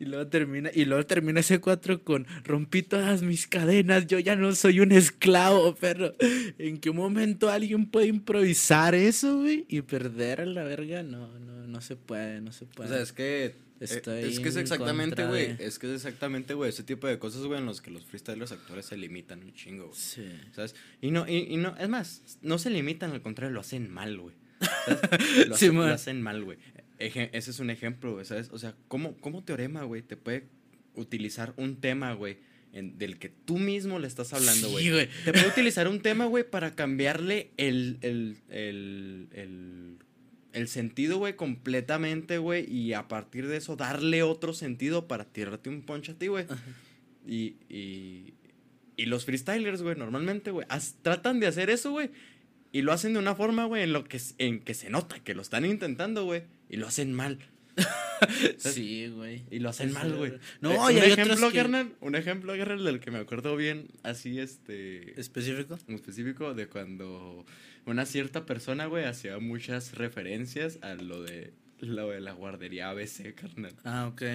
[0.01, 4.35] Y luego termina, y luego termina ese cuatro con rompí todas mis cadenas, yo ya
[4.35, 6.15] no soy un esclavo, pero
[6.57, 9.63] ¿en qué momento alguien puede improvisar eso, güey?
[9.69, 12.89] Y perder a la verga, no, no, no se puede, no se puede.
[12.89, 15.55] O sea, es que Estoy es que es exactamente, güey.
[15.59, 18.51] Es que es exactamente, güey, ese tipo de cosas, güey, en los que los freestylers
[18.51, 19.99] actores se limitan un chingo, güey.
[19.99, 20.27] Sí.
[20.55, 20.73] ¿Sabes?
[20.99, 24.35] Y no, y, no, es más, no se limitan, al contrario, lo hacen mal, güey.
[25.47, 26.59] Lo, sí, lo, hacen mal, güey.
[27.05, 28.49] Ese es un ejemplo, güey, ¿sabes?
[28.51, 30.47] O sea, ¿cómo, cómo Teorema, güey, te puede
[30.95, 32.37] utilizar un tema, güey,
[32.73, 34.85] del que tú mismo le estás hablando, güey?
[34.85, 35.09] Sí, güey.
[35.25, 39.97] Te puede utilizar un tema, güey, para cambiarle el, el, el, el
[40.53, 45.69] el sentido, güey, completamente, güey, y a partir de eso darle otro sentido para tirarte
[45.69, 46.45] un punch a ti, güey.
[47.25, 48.33] Y, y,
[48.97, 50.67] y, los freestylers, güey, normalmente, güey,
[51.01, 52.09] tratan de hacer eso, güey,
[52.71, 55.33] y lo hacen de una forma, güey, en, lo que, en que se nota que
[55.33, 57.37] lo están intentando, güey, y lo hacen mal.
[58.57, 59.43] sí, güey.
[59.51, 60.33] Y lo hacen mal, güey.
[60.61, 61.95] No, eh, un ejemplo, que...
[61.99, 65.19] un ejemplo, carnal, del que me acuerdo bien, así, este...
[65.19, 65.77] ¿Específico?
[65.89, 67.45] Específico de cuando
[67.85, 73.35] una cierta persona, güey, hacía muchas referencias a lo de, lo de la guardería ABC,
[73.35, 73.75] carnal.
[73.83, 74.21] Ah, ok.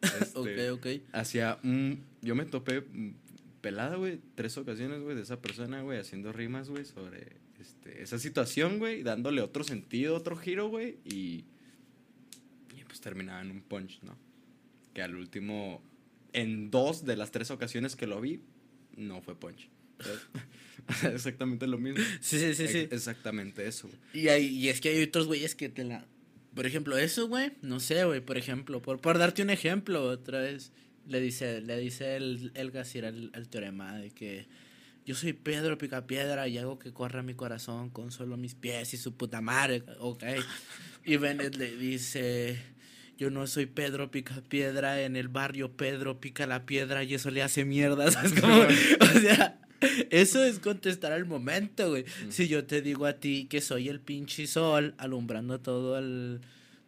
[0.00, 0.86] Este, ok, ok.
[1.12, 2.04] Hacía un...
[2.22, 2.84] Yo me topé
[3.60, 8.18] pelada, güey, tres ocasiones, güey, de esa persona, güey, haciendo rimas, güey, sobre este, esa
[8.18, 11.44] situación, güey, dándole otro sentido, otro giro, güey, y
[12.98, 14.18] pues terminaba en un punch, ¿no?
[14.92, 15.82] Que al último,
[16.32, 18.42] en dos de las tres ocasiones que lo vi,
[18.96, 19.68] no fue punch.
[21.12, 22.04] Exactamente lo mismo.
[22.20, 22.88] Sí, sí, sí, sí.
[22.90, 23.88] Exactamente eso.
[24.12, 26.06] Y, hay, y es que hay otros güeyes que te la...
[26.54, 30.40] Por ejemplo, eso, güey, no sé, güey, por ejemplo, por, por darte un ejemplo, otra
[30.40, 30.72] vez,
[31.06, 32.72] le dice, le dice el, el
[33.32, 34.48] al, teorema de que
[35.06, 38.96] yo soy Pedro Picapiedra y hago que corra mi corazón con solo mis pies y
[38.96, 40.24] su puta madre, ok.
[41.04, 42.58] Y Bennett le dice,
[43.18, 47.42] yo no soy Pedro Picapiedra en el barrio Pedro pica la piedra y eso le
[47.42, 48.32] hace mierda, ¿sabes?
[49.00, 49.58] o sea,
[50.10, 52.04] eso es contestar al momento, güey.
[52.04, 52.30] Mm.
[52.30, 56.40] Si yo te digo a ti que soy el pinche sol alumbrando todo el.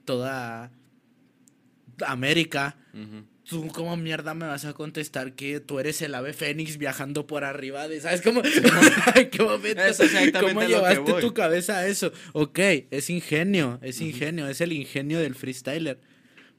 [0.05, 0.70] toda.
[2.07, 2.76] América.
[3.45, 7.45] ¿Tú cómo mierda me vas a contestar que tú eres el ave fénix viajando por
[7.45, 8.43] arriba de, ¿sabes cómo?
[9.31, 9.83] ¿Qué momento?
[10.41, 12.12] ¿Cómo llevaste tu cabeza a eso?
[12.33, 12.59] Ok,
[12.91, 15.99] es ingenio, es ingenio, es el ingenio del freestyler.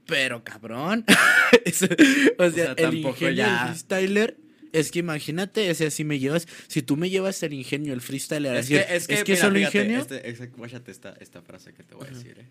[0.06, 1.06] Pero cabrón,
[2.38, 4.38] o, sea, el ingenio del freestyler
[4.74, 8.02] es que imagínate, o sea, si me llevas, si tú me llevas el ingenio, el
[8.02, 10.00] freestyle, es que, es que, es que solo ingenio.
[10.00, 12.48] Este, esta, esta frase que te voy a decir, ¿eh?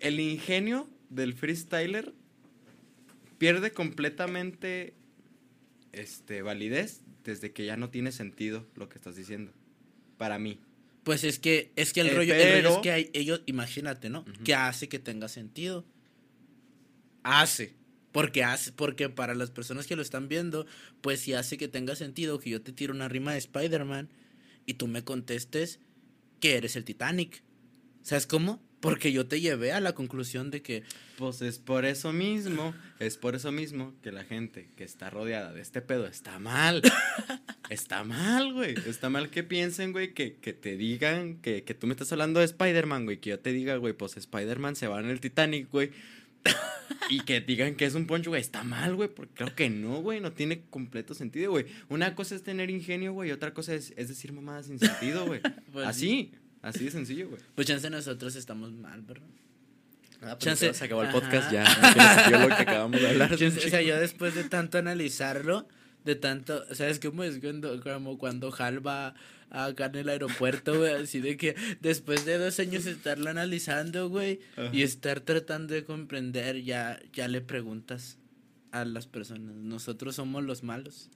[0.00, 2.12] El ingenio del freestyler
[3.38, 4.94] pierde completamente
[5.92, 9.52] este, validez desde que ya no tiene sentido lo que estás diciendo.
[10.16, 10.60] Para mí.
[11.08, 14.26] Pues es que, es que el, eh, rollo, es que hay, ellos, imagínate, ¿no?
[14.44, 15.86] Que hace que tenga sentido.
[17.22, 17.76] Hace.
[18.12, 20.66] Porque, hace, porque para las personas que lo están viendo,
[21.00, 24.10] pues sí hace que tenga sentido que yo te tire una rima de Spider-Man
[24.66, 25.80] y tú me contestes
[26.40, 27.42] que eres el Titanic.
[28.02, 28.62] ¿Sabes cómo?
[28.80, 30.84] Porque yo te llevé a la conclusión de que...
[31.16, 35.52] Pues es por eso mismo, es por eso mismo que la gente que está rodeada
[35.52, 36.82] de este pedo está mal.
[37.70, 38.74] está mal, güey.
[38.86, 42.38] Está mal que piensen, güey, que, que te digan que, que tú me estás hablando
[42.38, 43.18] de Spider-Man, güey.
[43.18, 45.90] Que yo te diga, güey, pues Spider-Man se va en el Titanic, güey
[47.10, 50.00] y que digan que es un poncho, güey, está mal, güey, porque creo que no,
[50.02, 51.66] güey, no tiene completo sentido, güey.
[51.88, 55.40] Una cosa es tener ingenio, güey, y otra cosa es, decir mamadas sin sentido, güey.
[55.72, 56.32] Pues así,
[56.68, 57.40] así de sencillo, güey.
[57.54, 59.26] Pues chance nosotros estamos mal, ¿verdad?
[60.20, 61.64] Ah, chance se acabó el podcast ya.
[62.30, 63.32] Lo que acabamos de hablar.
[63.32, 65.68] o sea, yo después de tanto analizarlo,
[66.04, 69.14] de tanto, ¿sabes cómo es cuando, como cuando Hal va
[69.50, 74.40] acá en el aeropuerto, güey, así de que después de dos años estarlo analizando, güey,
[74.72, 78.18] y estar tratando de comprender, ya, ya le preguntas
[78.72, 81.10] a las personas, nosotros somos los malos.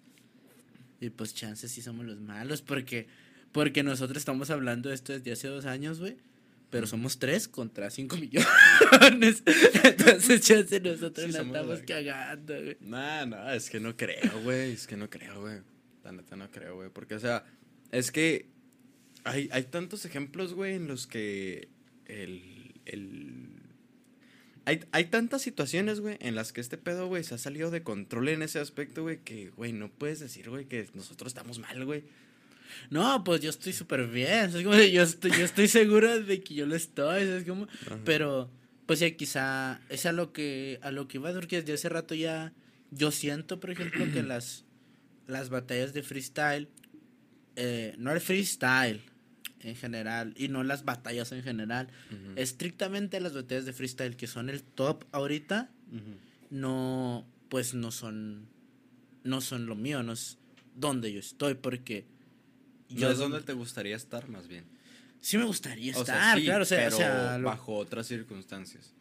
[1.00, 3.08] Y pues chances sí somos los malos, porque,
[3.52, 6.16] porque nosotros estamos hablando de esto desde hace dos años, güey.
[6.70, 9.42] Pero somos tres contra cinco millones.
[9.84, 12.78] Entonces, chance, nosotros la estamos cagando, güey.
[12.80, 14.72] Nah, no, es que no creo, güey.
[14.72, 15.60] Es que no creo, güey.
[16.02, 16.88] La neta no creo, güey.
[16.88, 17.44] Porque, o sea,
[17.90, 18.46] es que
[19.24, 21.68] hay, hay tantos ejemplos, güey, en los que
[22.06, 22.80] el...
[22.86, 23.48] el...
[24.64, 27.82] Hay, hay tantas situaciones, güey, en las que este pedo, güey, se ha salido de
[27.82, 31.84] control en ese aspecto, güey, que, güey, no puedes decir, güey, que nosotros estamos mal,
[31.84, 32.04] güey.
[32.90, 34.50] No, pues yo estoy súper bien.
[34.50, 37.22] Es como, yo, estoy, yo estoy seguro de que yo lo estoy.
[37.22, 37.66] Es como,
[38.04, 38.50] pero,
[38.86, 42.14] pues ya quizá es a lo que, a lo que iba, porque desde hace rato
[42.14, 42.52] ya
[42.90, 44.64] yo siento, por ejemplo, que las,
[45.26, 46.68] las batallas de freestyle
[47.56, 49.02] eh, no el freestyle,
[49.60, 51.88] en general y no las batallas en general.
[52.36, 55.70] Estrictamente las batallas de freestyle que son el top ahorita,
[56.50, 58.48] no, pues no son,
[59.24, 60.38] no son lo mío, no es
[60.74, 62.06] donde yo estoy, porque
[62.94, 64.64] No es donde te gustaría estar, más bien.
[65.20, 67.74] sí me gustaría O sea, estar, sí, claro, o sea, pero o sea, lo- bajo
[67.76, 68.92] otras circunstancias.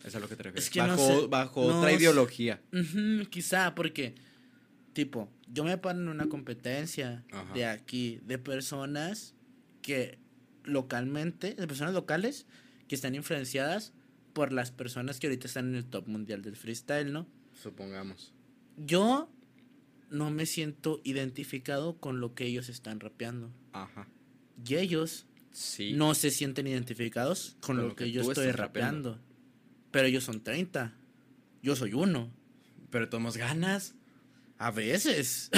[0.00, 0.64] Eso es a lo que te refieres.
[0.64, 2.60] Es que no bajo sé, bajo no otra ideología.
[3.30, 4.14] Quizá, porque,
[4.94, 7.52] tipo, yo me paro en una competencia Ajá.
[7.54, 9.34] de aquí, de personas
[9.82, 10.18] que
[10.64, 12.46] localmente, de personas locales
[12.88, 13.92] que están influenciadas
[14.32, 17.26] por las personas que ahorita están en el top mundial del freestyle, ¿no?
[17.62, 18.32] Supongamos.
[18.76, 19.28] Yo
[20.10, 23.50] no me siento identificado con lo que ellos están rapeando.
[23.72, 24.08] Ajá.
[24.66, 25.94] Y ellos Sí.
[25.94, 29.10] no se sienten identificados con, lo, que, yo estoy rapeando.
[29.14, 29.18] rapeando.
[29.90, 30.92] Pero ellos son 30.
[31.62, 32.30] Yo soy uno.
[32.90, 33.94] Pero tomamos ganas.
[34.58, 35.50] A veces.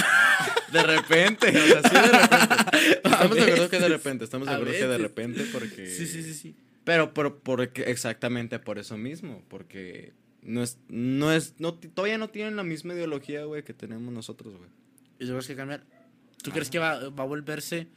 [0.71, 3.01] De repente, o sea, sí de repente.
[3.03, 5.87] Estamos de acuerdo que de repente, estamos de acuerdo que de repente porque...
[5.87, 6.55] Sí, sí, sí, sí.
[6.83, 10.13] Pero por, porque exactamente por eso mismo, porque
[10.45, 14.55] no es, no es, no, todavía no tienen la misma ideología, güey, que tenemos nosotros,
[14.57, 14.69] güey.
[15.19, 15.81] Y tenemos que cambiar.
[16.41, 16.53] ¿Tú Ajá.
[16.53, 17.87] crees que va, va a volverse...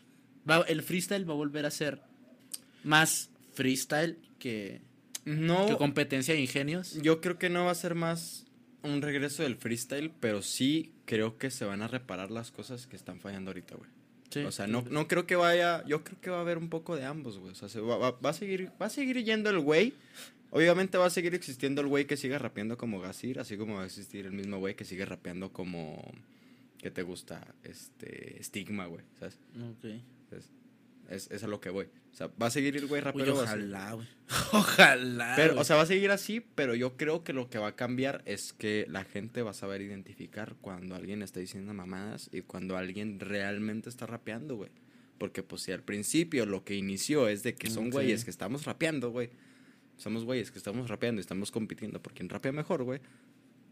[0.49, 2.01] Va, el freestyle va a volver a ser
[2.85, 4.81] más freestyle que,
[5.25, 6.95] No, que competencia de ingenios?
[7.03, 8.47] yo creo que no va a ser más
[8.83, 12.95] un regreso del freestyle, pero sí creo que se van a reparar las cosas que
[12.95, 13.91] están fallando ahorita, güey.
[14.31, 14.41] Sí.
[14.41, 16.95] O sea, no, no creo que vaya, yo creo que va a haber un poco
[16.97, 17.53] de ambos, güey.
[17.53, 19.95] O sea, se va, va- va a seguir, va a seguir yendo el güey.
[20.57, 23.83] Obviamente va a seguir existiendo el güey que siga rapeando como Gasir, así como va
[23.83, 26.03] a existir el mismo güey que sigue rapeando como
[26.79, 27.55] ¿qué te gusta?
[27.63, 29.39] Este Stigma, güey, ¿sabes?
[29.55, 29.85] Ok.
[30.31, 30.51] Es,
[31.11, 31.85] es, es a lo que voy.
[32.11, 33.35] O sea, va a seguir el güey rapero.
[33.35, 34.09] ojalá, güey.
[34.55, 35.35] Ojalá.
[35.37, 37.77] Pero, o sea, va a seguir así, pero yo creo que lo que va a
[37.77, 42.41] cambiar es que la gente va a saber identificar cuando alguien está diciendo mamadas y
[42.41, 44.71] cuando alguien realmente está rapeando, güey.
[45.19, 48.65] Porque, pues, si al principio lo que inició es de que son güeyes que estamos
[48.65, 49.29] rapeando, güey.
[49.97, 53.01] Somos güeyes que estamos rapeando y estamos compitiendo por quien rapea mejor, güey.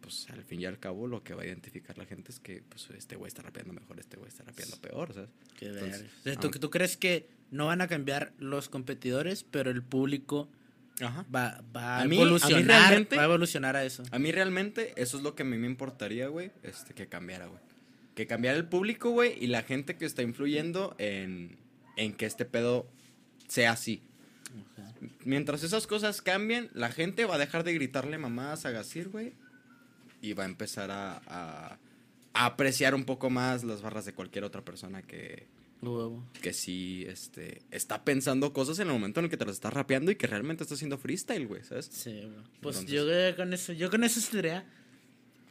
[0.00, 2.62] Pues, al fin y al cabo, lo que va a identificar la gente es que,
[2.68, 5.30] pues, este güey está rapeando mejor, este güey está rapeando peor, ¿sabes?
[5.58, 6.14] Qué Entonces, verga.
[6.20, 10.50] O sea, ¿tú, tú crees que no van a cambiar los competidores, pero el público
[11.00, 11.24] Ajá.
[11.34, 13.06] va, va a, A mí- a mí evolucionar?
[13.16, 14.02] va a evolucionar a eso.
[14.10, 17.46] A mí realmente eso es lo que a mí me importaría, güey, este, que cambiara,
[17.46, 17.60] güey.
[18.14, 21.56] Que cambiara el público, güey, y la gente que está influyendo en,
[21.96, 22.86] en que este pedo
[23.48, 24.02] sea así.
[25.24, 29.32] Mientras esas cosas cambien, la gente va a dejar de gritarle mamadas a Gasir, güey,
[30.22, 31.78] y va a empezar a, a-
[32.36, 35.46] a apreciar un poco más las barras de cualquier otra persona que,
[35.82, 36.24] Huevo.
[36.42, 39.70] que sí este, está pensando cosas en el momento en el que te las está
[39.70, 41.86] rapeando y que realmente está haciendo freestyle, güey, ¿sabes?
[41.92, 42.44] Sí, güey.
[42.60, 44.64] Pues Entonces- yo con eso, yo con eso estaría,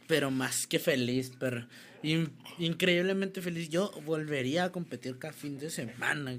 [0.06, 1.66] pero más que feliz, pero
[2.02, 3.70] in- increíblemente feliz.
[3.70, 6.34] Yo volvería a competir cada fin de semana,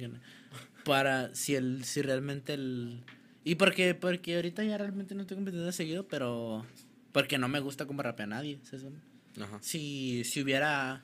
[0.86, 3.04] para si el, si realmente el,
[3.44, 6.66] y porque, porque ahorita ya realmente no estoy compitiendo seguido, pero
[7.12, 8.86] porque no me gusta cómo rapea nadie, ¿sabes?
[9.42, 9.60] Ajá.
[9.62, 11.04] Si, si hubiera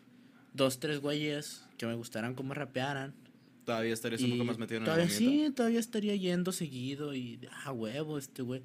[0.54, 3.14] dos, tres güeyes que me gustaran cómo rapearan.
[3.66, 5.18] Todavía estarías un poco más metido en el movimiento.
[5.18, 8.62] Sí, todavía estaría yendo seguido y, ah, huevo, este güey.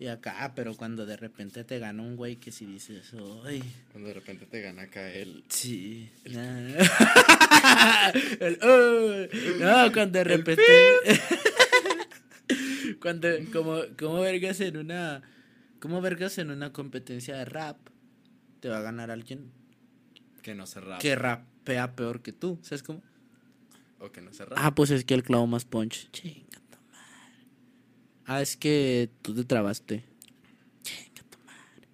[0.00, 3.12] Y acá, pero cuando de repente te gana un güey que si dices,
[3.44, 5.44] ay, Cuando de repente te gana acá el...
[5.48, 6.10] sí.
[6.24, 6.40] nah".
[8.40, 9.28] El, "Ay".
[9.60, 10.62] no, cuando de repente.
[13.02, 15.22] cuando, como, como vergas en una.
[15.80, 17.76] Como vergas en una competencia de rap,
[18.60, 19.50] te va a ganar alguien
[20.42, 20.98] Que no se rapa.
[20.98, 22.58] que rapea peor que tú.
[22.62, 23.02] ¿Sabes cómo?
[23.98, 24.60] O que no se rapa.
[24.64, 26.10] Ah, pues es que el clavo más punch.
[26.12, 26.46] Chinga.
[28.32, 30.04] Ah, es que tú te trabaste.
[31.44, 31.88] Madre.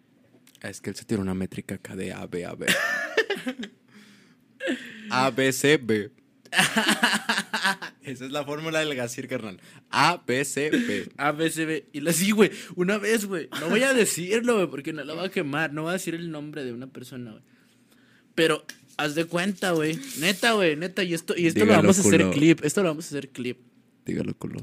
[0.61, 2.66] Es que él se tiró una métrica acá de A, B, A, B.
[5.11, 6.11] A, B, C, B.
[8.03, 9.59] Esa es la fórmula del gasir, carnal.
[9.89, 11.09] A, B, C, B.
[11.16, 11.87] A, B, C, B.
[11.95, 12.51] Y la sí, güey.
[12.74, 13.49] Una vez, güey.
[13.59, 15.72] No voy a decirlo, güey, porque no la voy a quemar.
[15.72, 17.45] No voy a decir el nombre de una persona, güey.
[18.34, 18.62] Pero,
[18.99, 19.99] haz de cuenta, güey.
[20.18, 21.03] Neta, güey, neta.
[21.03, 22.32] Y esto, y esto lo Dígalo, vamos a hacer culo.
[22.34, 22.62] clip.
[22.62, 23.59] Esto lo vamos a hacer clip.
[24.05, 24.61] Dígalo, culo.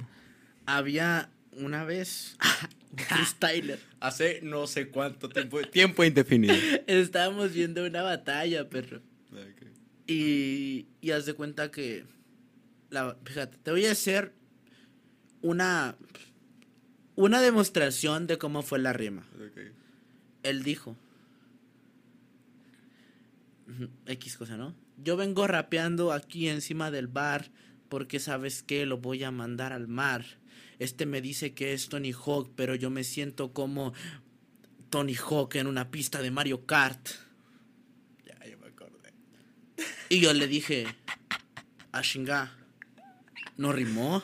[0.67, 2.38] Había una vez
[2.91, 3.80] un freestyler.
[3.99, 5.62] Hace no sé cuánto tiempo.
[5.62, 6.56] Tiempo indefinido.
[6.88, 9.01] Estábamos viendo una batalla, perro.
[10.08, 12.06] Y, y haz de cuenta que.
[12.89, 14.34] La, fíjate, te voy a hacer
[15.41, 15.95] una.
[17.16, 19.26] Una demostración de cómo fue la rima.
[20.41, 20.97] Él dijo.
[24.08, 24.76] X cosa, ¿no?
[24.97, 27.49] Yo vengo rapeando aquí encima del bar
[27.89, 30.26] porque sabes que lo voy a mandar al mar.
[30.84, 33.93] Este me dice que es Tony Hawk, pero yo me siento como
[34.89, 37.07] Tony Hawk en una pista de Mario Kart.
[38.25, 39.13] Ya, yo me acordé.
[40.09, 40.86] Y yo le dije,
[41.93, 42.51] a chingar.
[43.55, 44.23] no rimó.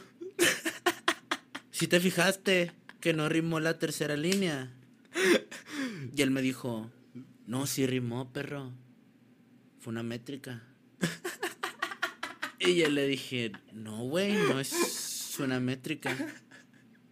[1.72, 4.70] Si te fijaste que no rimó la tercera línea.
[6.14, 6.92] Y él me dijo,
[7.48, 8.74] no, sí rimó, perro.
[9.80, 10.62] Fue una métrica.
[12.60, 16.18] Y yo le dije, no, güey, no es una métrica.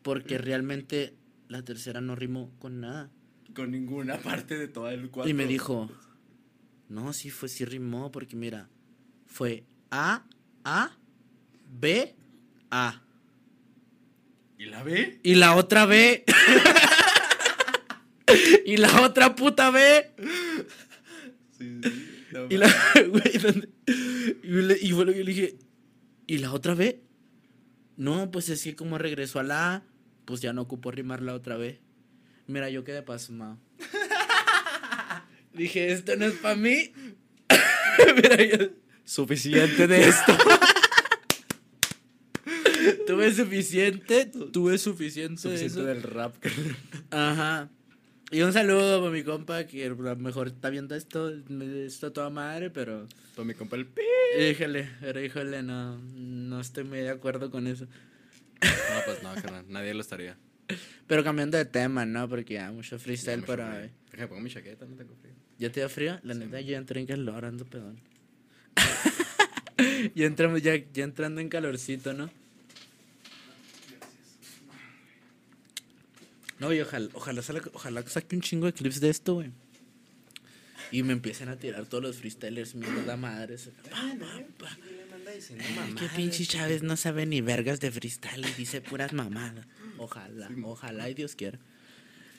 [0.08, 1.14] Porque realmente
[1.50, 3.12] la tercera no rimó con nada.
[3.54, 5.30] Con ninguna parte de todo el cuadro.
[5.30, 5.92] Y me dijo,
[6.88, 8.70] no, sí fue, sí rimó, porque mira,
[9.26, 10.24] fue A,
[10.64, 10.96] A,
[11.78, 12.16] B,
[12.72, 13.02] A.
[14.58, 15.20] ¿Y la B?
[15.24, 16.24] Y la otra B.
[18.66, 20.10] y la otra puta B.
[21.58, 22.28] Sí, sí.
[22.32, 22.68] No, Y la,
[23.10, 24.82] güey.
[24.82, 25.60] Y, fue lo que le dije,
[26.28, 27.02] ¿y la otra B?
[27.98, 29.84] No, pues es que como regresó a la A,
[30.28, 31.80] pues ya no ocupó rimar la otra B.
[32.48, 33.58] Mira, yo quedé pasmado.
[35.54, 36.92] Dije, esto no es para mí.
[38.16, 38.68] Mira, yo,
[39.06, 40.38] suficiente de esto.
[43.08, 46.36] tuve suficiente, tuve suficiente, de Suficiente del rap.
[47.10, 47.70] Ajá.
[48.30, 51.32] Y un saludo para mi compa que a lo mejor está viendo esto,
[52.02, 54.02] a toda madre, pero Para mi compa el pi.
[54.38, 57.88] híjole, pero híjole, no, no estoy muy de acuerdo con eso.
[58.62, 59.66] No, pues no, carnal.
[59.70, 60.38] Nadie lo estaría.
[61.08, 62.28] Pero cambiando de tema, ¿no?
[62.28, 63.90] Porque ya mucho freestyle me para hoy.
[64.12, 65.34] Déjame pongo mi chaqueta, no tengo frío.
[65.60, 66.20] ¿Ya te da frío?
[66.24, 66.66] La Sí, neta, man.
[66.66, 68.00] yo entré en calor, ando pedón.
[70.16, 72.30] ya, entramos, ya, ya entrando en calorcito, ¿no?
[76.60, 79.52] No, y ojalá, ojalá, salga- ojalá saque un chingo de clips de esto, güey.
[80.92, 83.70] Y me empiecen a tirar todos los freestylers, mierda madres.
[83.90, 84.78] Pa, pa, pa.
[85.60, 89.66] Ay, qué pinche Chávez no sabe ni vergas de freestyle y dice puras mamadas.
[89.98, 91.60] Ojalá, ojalá y Dios quiera.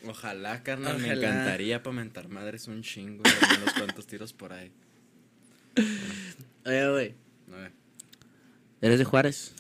[0.07, 0.99] Ojalá, carnal.
[0.99, 1.29] Me Ojalá.
[1.29, 3.23] encantaría para mentar madres un chingo.
[3.27, 4.71] y unos cuantos tiros por ahí.
[6.65, 7.15] Oye, güey,
[8.81, 9.53] ¿eres de Juárez?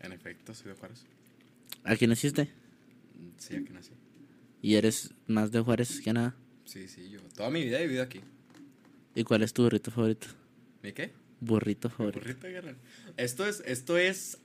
[0.00, 1.04] en efecto, soy de Juárez.
[1.84, 2.50] ¿Aquí naciste?
[3.38, 3.92] Sí, aquí nací.
[4.62, 6.34] ¿Y eres más de Juárez que nada?
[6.64, 7.20] Sí, sí, yo.
[7.36, 8.20] Toda mi vida he vivido aquí.
[9.14, 10.26] ¿Y cuál es tu burrito favorito?
[10.82, 11.12] ¿Mi qué?
[11.40, 12.20] Burrito favorito.
[12.20, 12.76] burrito, carnal.
[13.16, 14.38] Esto es, esto es,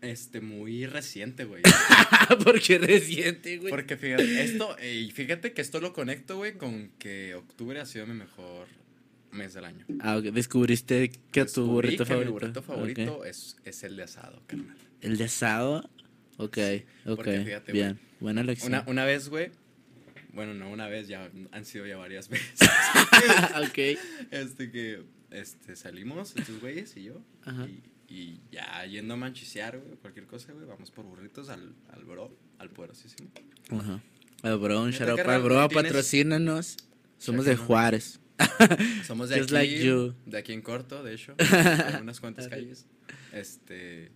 [0.00, 1.62] este, muy reciente, güey.
[2.44, 3.70] Porque reciente, güey.
[3.70, 8.06] Porque fíjate, esto, y fíjate que esto lo conecto, güey, con que octubre ha sido
[8.06, 8.68] mi mejor
[9.30, 9.86] mes del año.
[10.00, 10.24] Ah, ok.
[10.24, 12.32] Descubriste que tu Descubrí burrito que favorito.
[12.32, 14.76] Mi burrito favorito es, es el de asado, carnal.
[15.00, 15.88] ¿El de asado?
[16.38, 16.58] Ok,
[17.06, 17.16] ok.
[17.16, 18.72] porque fíjate, Bien, buena elección.
[18.72, 19.50] Una, una vez, güey.
[20.32, 22.58] Bueno, no una vez, ya han sido ya varias veces.
[23.56, 23.98] ok.
[24.30, 27.20] este que este salimos, estos güeyes y yo.
[27.44, 27.66] Ajá.
[27.66, 32.04] Y, y ya yendo a manchisear, güey, cualquier cosa, güey, vamos por burritos al, al
[32.04, 33.30] bro, al poderosísimo.
[33.70, 34.00] Ajá.
[34.42, 36.76] El bro, un shout out al bro, ¿tienes- patrocínanos.
[37.18, 37.56] Somos de.
[37.56, 38.20] Juárez.
[39.06, 42.84] Somos de Just aquí, like de aquí en corto, de hecho, en unas cuantas calles.
[43.32, 44.10] Este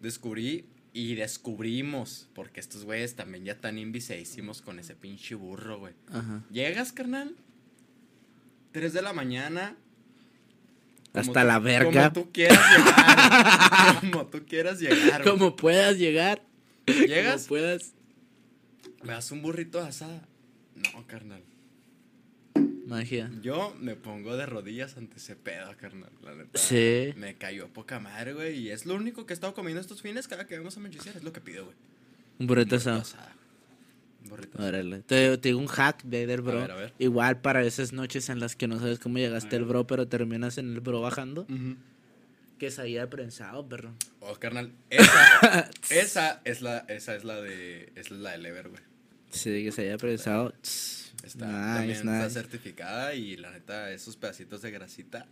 [0.00, 5.94] descubrí y descubrimos, porque estos güeyes también ya tan inviseísimos con ese pinche burro, güey.
[6.08, 6.44] Ajá.
[6.50, 7.34] Llegas, carnal,
[8.78, 9.76] 3 de la mañana.
[11.12, 12.10] Hasta tú- la verga.
[12.12, 14.00] Como tú quieras llegar.
[14.00, 15.22] como tú quieras llegar.
[15.22, 15.34] güey.
[15.36, 16.42] Como puedas llegar.
[16.86, 17.94] Llegas, Como puedas.
[19.02, 20.22] me das un burrito de asada.
[20.76, 21.42] No, carnal.
[22.86, 23.30] Magia.
[23.42, 26.10] Yo me pongo de rodillas ante ese pedo, carnal.
[26.22, 26.58] La neta.
[26.58, 27.12] Sí.
[27.16, 28.58] Me cayó poca madre, güey.
[28.60, 31.16] Y es lo único que he estado comiendo estos fines cada que vamos a Manchester.
[31.16, 31.76] Es lo que pido, güey.
[32.38, 33.28] Un burrito Burrito asado.
[34.58, 35.00] Órale.
[35.00, 36.60] Te, te digo un hack de del bro.
[36.60, 36.92] ver, a ver.
[36.98, 39.68] Igual para esas noches en las que no sabes cómo llegaste al ver.
[39.68, 41.42] bro, pero terminas en el bro bajando.
[41.42, 41.76] Ujú.
[42.58, 43.94] Que es ahí de prensado, perro.
[44.20, 44.72] Oh, carnal.
[44.90, 48.82] Esa, esa es la, esa es la de, esa es la del Ever, güey.
[49.30, 50.52] Sí, que se haya prensado.
[51.22, 55.26] Está, Nice, también está certificada y la neta, esos pedacitos de grasita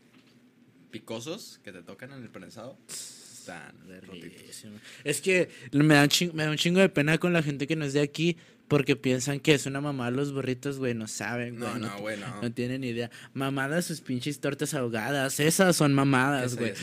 [0.90, 3.74] picosos que te tocan en el prensado están
[4.06, 4.64] rotitos.
[5.04, 7.66] Es que me da, un chingo, me da un chingo de pena con la gente
[7.66, 8.36] que no es de aquí
[8.68, 10.94] porque piensan que es una mamá los burritos, güey.
[10.94, 11.72] No saben, güey.
[11.74, 12.42] No, no, güey, no.
[12.42, 13.10] No tienen idea.
[13.34, 15.38] Mamadas sus pinches tortas ahogadas.
[15.40, 16.74] Esas son mamadas, güey.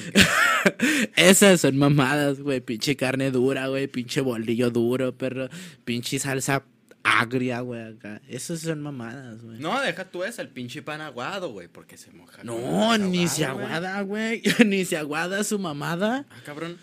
[1.16, 2.62] Esas son mamadas, güey.
[2.62, 3.88] Pinche carne dura, güey.
[3.88, 5.50] Pinche bolillo duro, perro.
[5.84, 6.64] Pinche salsa
[7.04, 8.22] agria, güey, acá.
[8.30, 9.60] Esas son mamadas, güey.
[9.60, 12.44] No, deja tú esa, el pinche pan aguado, güey, porque se moja.
[12.44, 14.42] No, ni aguado, se aguada, güey.
[14.66, 16.26] ni se aguada su mamada.
[16.30, 16.78] Ah, cabrón.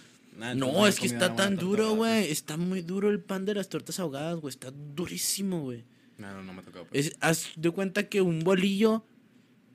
[0.54, 2.30] No, es que está tan duro, güey.
[2.30, 4.50] Está muy duro el pan de las tortas ahogadas, güey.
[4.50, 5.84] Está durísimo, güey.
[6.18, 6.84] No, no, no me tocó.
[6.84, 7.06] pues.
[7.06, 9.04] Es, haz de cuenta que un bolillo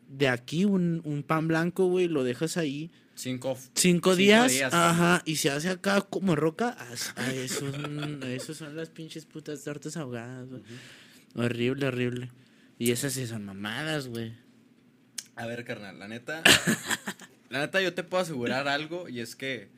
[0.08, 4.62] de aquí, un, un pan blanco, güey, lo dejas ahí Cinco, cinco, Cinco días.
[4.74, 6.70] Ajá, y se hace acá como roca.
[6.92, 10.62] as- Eso, son- eso son las pinches putas tortas ahogadas, güey.
[11.36, 12.30] Horrible, horrible.
[12.78, 14.34] Y esas sí son mamadas, güey.
[15.38, 16.44] A ver, carnal, la neta.
[17.50, 19.70] la neta, yo te puedo asegurar algo y es que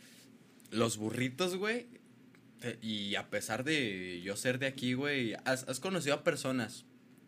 [0.71, 1.87] los burritos, güey.
[2.81, 6.85] Y a pesar de yo ser de aquí, güey, has, has conocido a personas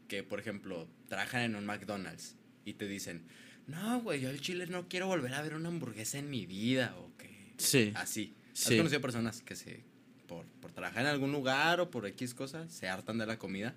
[0.07, 2.35] que, por ejemplo, trabajan en un McDonald's
[2.65, 3.23] y te dicen,
[3.67, 6.95] no, güey, yo al chile no quiero volver a ver una hamburguesa en mi vida,
[6.97, 7.91] o que Sí.
[7.95, 8.33] así.
[8.53, 9.83] ¿Has conocido personas que se,
[10.27, 13.75] por, por trabajar en algún lugar o por X cosas, se hartan de la comida?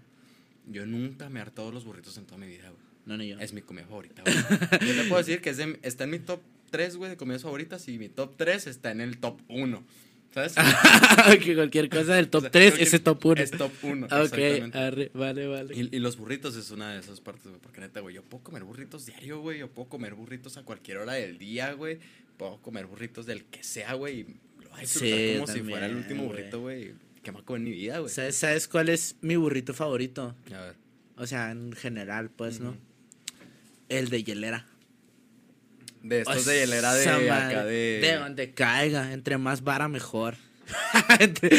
[0.67, 2.83] Yo nunca me he hartado de los burritos en toda mi vida, güey.
[3.05, 3.39] No, ni yo.
[3.41, 4.35] Es mi comida favorita, güey.
[4.89, 6.41] Yo te puedo decir que es de- está en mi top
[6.73, 9.85] 3, güey, de comidas favoritas y mi top 3 está en el top 1.
[10.35, 10.55] ¿Sabes?
[11.45, 13.41] que cualquier cosa del top O sea, 3 cualquier- es el top 1.
[13.43, 14.07] Es top 1.
[14.07, 15.75] Ok, arre, vale, vale.
[15.77, 17.61] Y, y los burritos es una de esas partes, güey.
[17.61, 19.59] Porque neta, güey, yo puedo comer burritos diario, güey.
[19.59, 21.99] Yo puedo comer burritos a cualquier hora del día, güey.
[22.39, 24.21] Puedo comer burritos del que sea, güey.
[24.21, 26.95] y Lo disfrutar Sí, como si fuera el último burrito, güey.
[27.23, 28.11] Que me en mi vida, güey.
[28.11, 30.35] ¿Sabes, ¿Sabes cuál es mi burrito favorito?
[30.53, 30.77] A ver.
[31.19, 32.75] O sea, en general, pues, ¿no?
[33.91, 34.67] El de hielera.
[36.03, 38.01] De estos de hielera de acá de.
[38.03, 39.13] De donde caiga.
[39.13, 40.37] Entre más vara, mejor.
[41.19, 41.51] entre,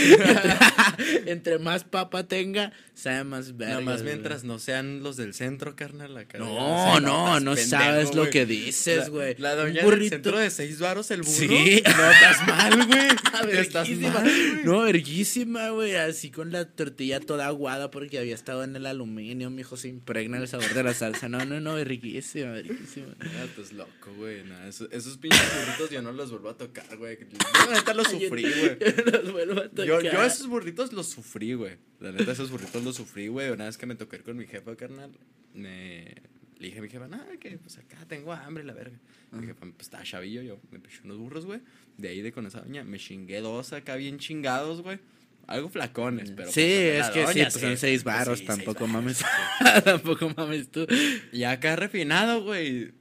[1.25, 3.75] entre más papa tenga, sabe más verga.
[3.75, 4.13] Nada más güey.
[4.13, 6.13] mientras no sean los del centro, carnal.
[6.37, 9.35] No, no, no pendejo, sabes lo que dices, La- güey.
[9.37, 11.33] La, doña del centro de seis varos el burro.
[11.33, 11.83] Sí.
[11.93, 13.59] No, estás mal, güey.
[13.59, 14.63] Estás mal, güey.
[14.63, 15.95] No, verguísima, güey.
[15.95, 20.37] Así con la tortilla toda aguada porque había estado en el aluminio, mijo, se impregna
[20.37, 21.29] el sabor de la salsa.
[21.29, 23.13] No, no, no, verguísima, verguísima.
[23.43, 24.43] Estás loco, güey.
[24.43, 27.17] no, esos, esos pinches burritos yo no los vuelvo a tocar, güey.
[27.19, 28.77] Yo la neta los sufrí, güey.
[28.95, 29.85] Yo los vuelvo a tocar.
[29.85, 31.77] yo esos burritos los sufrí, güey.
[31.99, 33.49] La neta, esos burritos los sufrí, güey.
[33.51, 35.11] Una vez que me toqué con mi jefa, carnal,
[35.53, 36.13] me...
[36.57, 38.97] le dije a mi jefa, no, que pues acá tengo hambre, la verga.
[39.31, 41.61] Mi jefa, pues estaba chavillo, yo me piché unos burros, güey.
[41.97, 44.99] De ahí de con esa doña, me chingué dos acá bien chingados, güey.
[45.45, 46.49] Algo flacones, pero.
[46.49, 49.25] sí, pues, es que sí, doña, pues son seis Pues, barros, sí, tampoco seis mames.
[49.83, 50.85] tampoco mames tú.
[50.89, 51.21] sí.
[51.33, 52.93] Y acá refinado, güey.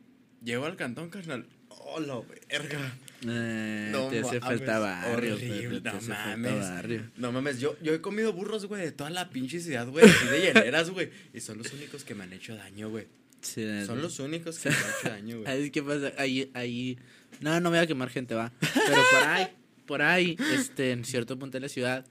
[0.43, 1.47] Llego al cantón, carnal.
[1.68, 2.97] Oh, la verga.
[3.29, 6.61] Eh, No te hace mames, falta barrio, horrible, Pepe, te no mames.
[6.61, 7.11] barrio.
[7.16, 10.27] No mames, yo, yo he comido burros, güey, de toda la pinche ciudad, güey, así
[10.27, 11.11] de hieleras, güey.
[11.33, 13.07] Y son los únicos que me han hecho daño, güey.
[13.41, 15.47] Sí, Son los únicos que me han hecho daño, güey.
[15.47, 16.12] ¿Sabes qué pasa?
[16.18, 16.99] Ahí, ahí.
[17.41, 18.53] No, no voy a quemar gente, va.
[18.61, 19.47] Pero por ahí,
[19.87, 22.05] por ahí, este, en cierto punto de la ciudad,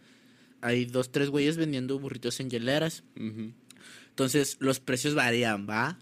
[0.61, 3.03] hay dos, tres güeyes vendiendo burritos en hieleras.
[4.09, 5.97] Entonces, los precios varían, ¿va?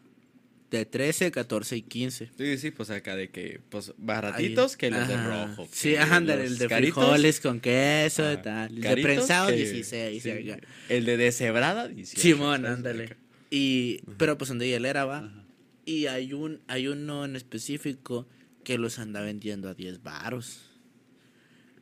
[0.72, 2.30] De 13, 14 y 15.
[2.38, 4.78] Sí, sí, pues acá de que, pues, baratitos Ahí.
[4.78, 5.48] que los de Ajá.
[5.48, 5.68] rojo.
[5.72, 8.76] Sí, ajá, el de caritos, frijoles con queso y ajá, tal.
[8.76, 10.22] El de prensado, que- 16.
[10.22, 10.60] sí, acá.
[10.90, 12.22] El de deshebrada, 18.
[12.22, 13.18] Simón, ándale.
[13.50, 15.20] Y, pero pues son de hielera, va.
[15.20, 15.44] Ajá.
[15.86, 18.28] Y hay un, hay uno en específico
[18.64, 20.70] que los anda vendiendo a 10 varos.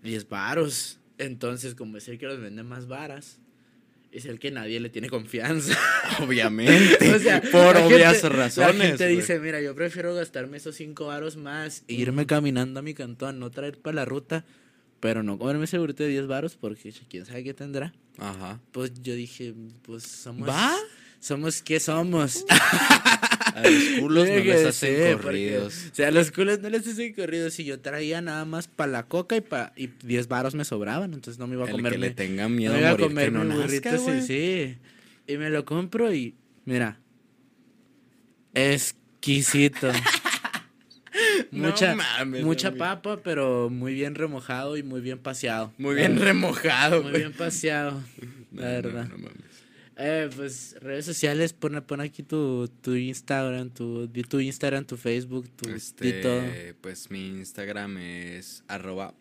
[0.01, 0.99] 10 varos.
[1.17, 3.39] Entonces, como el que los vende más varas,
[4.11, 5.77] es el que nadie le tiene confianza.
[6.21, 7.11] Obviamente.
[7.15, 8.75] O sea, por obvias gente- razones.
[8.77, 12.83] La gente dice, mira, yo prefiero gastarme esos 5 varos más e irme caminando a
[12.83, 14.45] mi cantón, no traer para la ruta,
[14.99, 17.93] pero no comerme ese burrito de 10 varos porque quién sabe qué tendrá.
[18.17, 18.59] Ajá.
[18.71, 19.53] Pues yo dije,
[19.83, 20.47] pues somos...
[20.49, 20.73] ¿Va?
[21.19, 22.45] Somos qué somos.
[23.57, 25.87] A los culos no les hacen ser, porque, corridos.
[25.91, 27.59] O sea, a los culos no les hacen corridos.
[27.59, 31.13] Y yo traía nada más para la coca y pa, y 10 varos me sobraban.
[31.13, 31.93] Entonces no me iba a comer.
[31.93, 34.77] que le tenga miedo no a iba a comer no nazca, burrito, sí, sí.
[35.27, 36.35] Y me lo compro y,
[36.65, 36.99] mira,
[38.53, 39.91] exquisito.
[41.49, 45.73] No mucha mames, mucha papa, pero muy bien remojado y muy bien paseado.
[45.79, 48.03] Muy bien remojado, Muy bien paseado,
[48.51, 49.07] No, la no, verdad.
[49.07, 49.56] no mames.
[49.99, 55.49] Eh, pues redes sociales, pon, pon aquí tu, tu Instagram, tu, tu Instagram, tu Facebook,
[55.55, 56.41] tu di todo.
[56.41, 59.13] Este, pues mi Instagram es arroba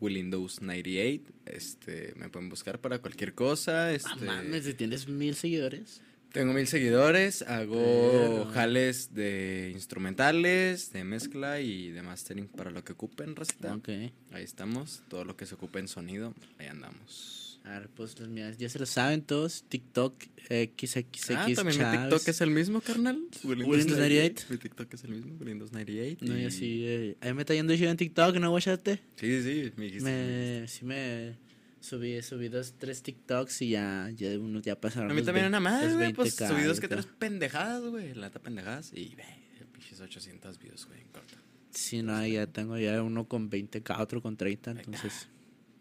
[0.00, 1.20] Windows98.
[1.46, 3.86] Este, me pueden buscar para cualquier cosa.
[3.86, 6.00] Ah, Este, mames, si tienes mil seguidores.
[6.32, 12.92] tengo mil seguidores, hago jales de instrumentales, de mezcla y de mastering para lo que
[12.94, 13.74] ocupen, Rosita.
[13.76, 13.88] Ok.
[14.32, 17.43] Ahí estamos, todo lo que se ocupe en sonido, ahí andamos.
[17.64, 19.64] A ver, pues los míos, ya se lo saben todos.
[19.68, 21.30] TikTok, XXX.
[21.30, 22.00] ah, también mi Chávez.
[22.10, 23.18] TikTok es el mismo, carnal.
[23.42, 24.50] Windows98.
[24.50, 26.18] Mi TikTok es el mismo, Windows98.
[26.20, 29.00] No, y- así, eh, ahí me está yendo yo en TikTok, ¿no, guachate?
[29.16, 30.04] Sí, sí, me dijiste.
[30.10, 31.38] Me, sí me
[31.80, 35.60] subí, subí dos, tres TikToks y ya, ya unos ya pasaron A mí también una
[35.60, 36.12] los güey.
[36.12, 38.12] Pues 20K subidos y que tres pendejadas, güey.
[38.14, 38.92] La neta pendejadas.
[38.92, 39.24] Y ve,
[39.72, 41.34] pinches 800 views, güey, en corto.
[41.70, 45.28] Sí, no, ya tengo ya uno con 20k, otro con 30, entonces...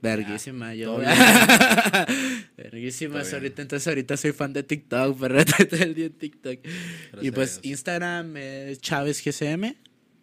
[0.04, 0.98] Verguísima, yo.
[2.58, 6.60] Verguísima, ahorita, entonces ahorita soy fan de TikTok, pero todo el día en TikTok.
[6.60, 6.70] y
[7.14, 7.60] Gracias pues.
[7.64, 9.76] Instagram es Chávez GCM,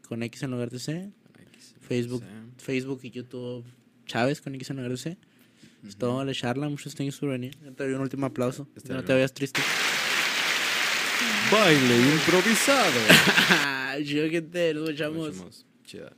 [0.07, 1.11] con X en lugar de C.
[1.55, 2.23] X, Facebook.
[2.59, 3.65] Facebook y YouTube
[4.05, 5.17] Chávez con X en lugar de C.
[5.89, 7.57] Es todo la charla, muchos thanks por venir.
[7.57, 8.69] Te doy un último aplauso.
[8.87, 9.63] No te veas triste.
[11.51, 13.01] Baile improvisado.
[14.05, 15.65] Yo que te lo escuchamos.
[15.85, 16.13] Chida.